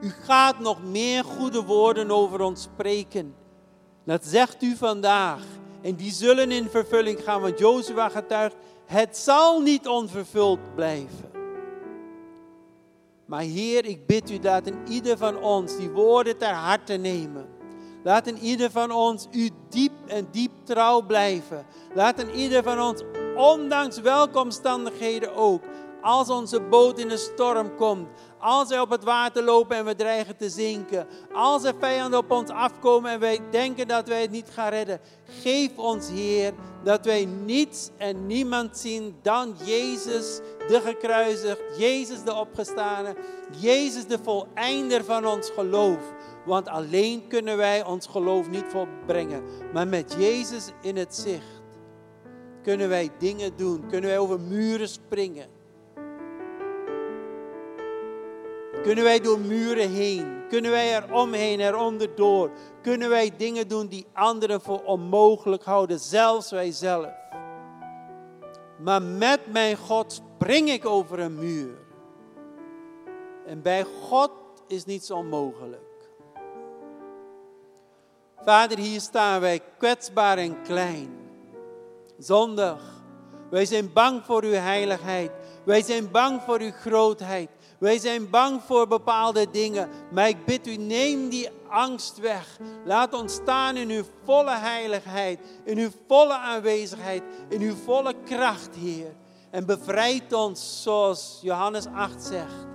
U 0.00 0.10
gaat 0.10 0.58
nog 0.58 0.82
meer 0.82 1.24
goede 1.24 1.62
woorden 1.62 2.10
over 2.10 2.40
ons 2.40 2.62
spreken. 2.62 3.34
Dat 4.04 4.24
zegt 4.24 4.62
u 4.62 4.76
vandaag. 4.76 5.42
En 5.82 5.94
die 5.94 6.12
zullen 6.12 6.50
in 6.50 6.68
vervulling 6.68 7.24
gaan, 7.24 7.40
want 7.40 7.58
Jozua 7.58 8.08
getuigt, 8.08 8.56
het 8.84 9.16
zal 9.16 9.60
niet 9.60 9.88
onvervuld 9.88 10.74
blijven. 10.74 11.30
Maar 13.26 13.42
Heer, 13.42 13.84
ik 13.84 14.06
bid 14.06 14.30
u, 14.30 14.38
laat 14.42 14.66
in 14.66 14.78
ieder 14.88 15.18
van 15.18 15.42
ons 15.42 15.76
die 15.76 15.90
woorden 15.90 16.38
ter 16.38 16.54
harte 16.54 16.92
nemen. 16.92 17.55
Laat 18.06 18.26
in 18.26 18.38
ieder 18.38 18.70
van 18.70 18.90
ons 18.90 19.26
u 19.32 19.50
diep 19.68 19.92
en 20.06 20.28
diep 20.30 20.50
trouw 20.64 21.00
blijven. 21.00 21.66
Laat 21.94 22.18
in 22.20 22.34
ieder 22.34 22.62
van 22.62 22.80
ons, 22.80 23.02
ondanks 23.36 24.00
welke 24.00 24.38
omstandigheden 24.38 25.34
ook, 25.34 25.62
als 26.02 26.30
onze 26.30 26.60
boot 26.60 26.98
in 26.98 27.10
een 27.10 27.18
storm 27.18 27.76
komt, 27.76 28.08
als 28.38 28.68
wij 28.68 28.80
op 28.80 28.90
het 28.90 29.04
water 29.04 29.42
lopen 29.42 29.76
en 29.76 29.84
we 29.84 29.94
dreigen 29.94 30.36
te 30.36 30.48
zinken, 30.48 31.06
als 31.32 31.64
er 31.64 31.74
vijanden 31.80 32.18
op 32.18 32.30
ons 32.30 32.50
afkomen 32.50 33.10
en 33.10 33.20
wij 33.20 33.40
denken 33.50 33.88
dat 33.88 34.08
wij 34.08 34.20
het 34.20 34.30
niet 34.30 34.50
gaan 34.50 34.68
redden, 34.68 35.00
geef 35.42 35.78
ons 35.78 36.08
Heer 36.08 36.52
dat 36.84 37.04
wij 37.04 37.24
niets 37.24 37.90
en 37.96 38.26
niemand 38.26 38.78
zien 38.78 39.16
dan 39.22 39.56
Jezus 39.64 40.40
de 40.68 40.80
gekruisigd, 40.80 41.60
Jezus 41.78 42.22
de 42.22 42.34
opgestane, 42.34 43.16
Jezus 43.58 44.06
de 44.06 44.18
voleinder 44.22 45.04
van 45.04 45.26
ons 45.26 45.50
geloof. 45.50 45.98
Want 46.46 46.68
alleen 46.68 47.26
kunnen 47.28 47.56
wij 47.56 47.84
ons 47.84 48.06
geloof 48.06 48.48
niet 48.48 48.64
volbrengen. 48.68 49.42
Maar 49.72 49.88
met 49.88 50.14
Jezus 50.18 50.72
in 50.82 50.96
het 50.96 51.14
zicht 51.14 51.62
kunnen 52.62 52.88
wij 52.88 53.10
dingen 53.18 53.56
doen. 53.56 53.86
Kunnen 53.88 54.10
wij 54.10 54.18
over 54.18 54.40
muren 54.40 54.88
springen. 54.88 55.48
Kunnen 58.82 59.04
wij 59.04 59.20
door 59.20 59.38
muren 59.38 59.90
heen? 59.90 60.36
Kunnen 60.48 60.70
wij 60.70 60.94
er 60.94 61.12
omheen, 61.12 62.06
door? 62.14 62.50
Kunnen 62.82 63.08
wij 63.08 63.32
dingen 63.36 63.68
doen 63.68 63.86
die 63.86 64.06
anderen 64.12 64.60
voor 64.60 64.82
onmogelijk 64.84 65.64
houden, 65.64 65.98
zelfs 65.98 66.50
wij 66.50 66.70
zelf? 66.70 67.12
Maar 68.78 69.02
met 69.02 69.40
mijn 69.52 69.76
God 69.76 70.12
spring 70.12 70.68
ik 70.68 70.86
over 70.86 71.18
een 71.18 71.34
muur. 71.34 71.78
En 73.46 73.62
bij 73.62 73.84
God 73.84 74.30
is 74.66 74.84
niets 74.84 75.10
onmogelijk. 75.10 75.85
Vader, 78.46 78.78
hier 78.78 79.00
staan 79.00 79.40
wij 79.40 79.60
kwetsbaar 79.78 80.38
en 80.38 80.62
klein. 80.62 81.08
Zondig. 82.18 82.80
Wij 83.50 83.64
zijn 83.64 83.92
bang 83.92 84.22
voor 84.24 84.42
uw 84.42 84.52
heiligheid. 84.52 85.30
Wij 85.64 85.82
zijn 85.82 86.10
bang 86.10 86.42
voor 86.42 86.60
uw 86.60 86.70
grootheid. 86.70 87.48
Wij 87.78 87.98
zijn 87.98 88.30
bang 88.30 88.62
voor 88.62 88.86
bepaalde 88.86 89.50
dingen. 89.50 89.88
Maar 90.10 90.28
ik 90.28 90.44
bid 90.44 90.66
u, 90.66 90.76
neem 90.76 91.28
die 91.28 91.48
angst 91.68 92.18
weg. 92.18 92.58
Laat 92.84 93.14
ons 93.14 93.32
staan 93.32 93.76
in 93.76 93.90
uw 93.90 94.02
volle 94.24 94.56
heiligheid. 94.56 95.40
In 95.64 95.78
uw 95.78 95.90
volle 96.06 96.34
aanwezigheid. 96.34 97.22
In 97.48 97.60
uw 97.60 97.74
volle 97.74 98.14
kracht, 98.24 98.74
Heer. 98.74 99.14
En 99.50 99.66
bevrijd 99.66 100.32
ons 100.32 100.82
zoals 100.82 101.38
Johannes 101.42 101.86
8 101.86 102.22
zegt. 102.22 102.66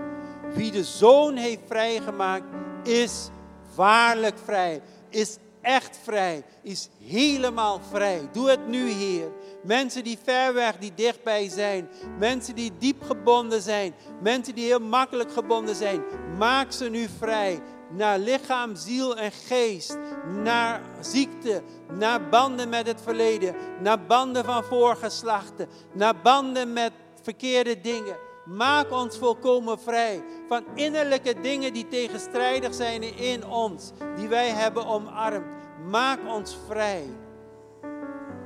Wie 0.53 0.71
de 0.71 0.83
zoon 0.83 1.35
heeft 1.35 1.61
vrijgemaakt, 1.67 2.45
is 2.83 3.29
waarlijk 3.75 4.37
vrij. 4.45 4.81
Is 5.09 5.37
echt 5.61 5.99
vrij, 6.03 6.43
is 6.61 6.89
helemaal 7.03 7.81
vrij. 7.89 8.29
Doe 8.31 8.49
het 8.49 8.67
nu, 8.67 8.89
Heer. 8.89 9.31
Mensen 9.63 10.03
die 10.03 10.17
ver 10.23 10.53
weg, 10.53 10.77
die 10.77 10.93
dichtbij 10.95 11.49
zijn. 11.49 11.89
Mensen 12.19 12.55
die 12.55 12.71
diep 12.77 13.03
gebonden 13.03 13.61
zijn. 13.61 13.93
Mensen 14.21 14.55
die 14.55 14.65
heel 14.65 14.79
makkelijk 14.79 15.31
gebonden 15.31 15.75
zijn. 15.75 16.01
Maak 16.37 16.71
ze 16.71 16.89
nu 16.89 17.07
vrij. 17.19 17.61
naar 17.93 18.19
lichaam, 18.19 18.75
ziel 18.75 19.17
en 19.17 19.31
geest, 19.31 19.97
naar 20.43 20.81
ziekte, 21.01 21.61
naar 21.89 22.29
banden 22.29 22.69
met 22.69 22.87
het 22.87 23.01
verleden, 23.01 23.55
naar 23.79 24.05
banden 24.05 24.45
van 24.45 24.63
voorgeslachten, 24.63 25.67
naar 25.91 26.21
banden 26.21 26.73
met 26.73 26.91
verkeerde 27.21 27.81
dingen. 27.81 28.17
Maak 28.45 28.91
ons 28.91 29.17
volkomen 29.17 29.79
vrij 29.79 30.23
van 30.47 30.63
innerlijke 30.75 31.41
dingen 31.41 31.73
die 31.73 31.87
tegenstrijdig 31.87 32.73
zijn 32.73 33.17
in 33.17 33.45
ons, 33.45 33.91
die 34.15 34.27
wij 34.27 34.49
hebben 34.49 34.85
omarmd. 34.85 35.45
Maak 35.89 36.19
ons 36.27 36.57
vrij. 36.67 37.05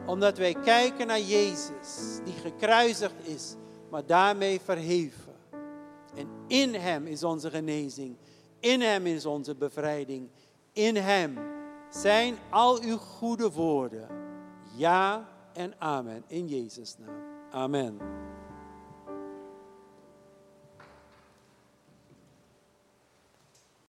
Omdat 0.06 0.38
wij 0.38 0.54
kijken 0.54 1.08
naar 1.08 1.20
Jezus, 1.20 2.20
die 2.24 2.34
gekruisigd 2.34 3.28
is, 3.28 3.56
maar 3.90 4.06
daarmee 4.06 4.62
verheven. 4.62 5.34
En 6.16 6.28
in 6.48 6.74
Hem 6.74 7.08
is 7.08 7.24
onze 7.24 7.50
genezing. 7.50 8.18
In 8.60 8.82
Hem 8.82 9.06
is 9.06 9.26
onze 9.26 9.56
bevrijding. 9.56 10.30
In 10.74 10.96
Hem 10.96 11.38
zijn 11.90 12.38
al 12.50 12.82
uw 12.82 12.98
goede 12.98 13.52
woorden. 13.52 14.08
Ja 14.76 15.28
en 15.54 15.74
amen. 15.78 16.24
In 16.28 16.48
Jezus' 16.48 16.96
naam. 16.98 17.16
Amen. 17.52 17.98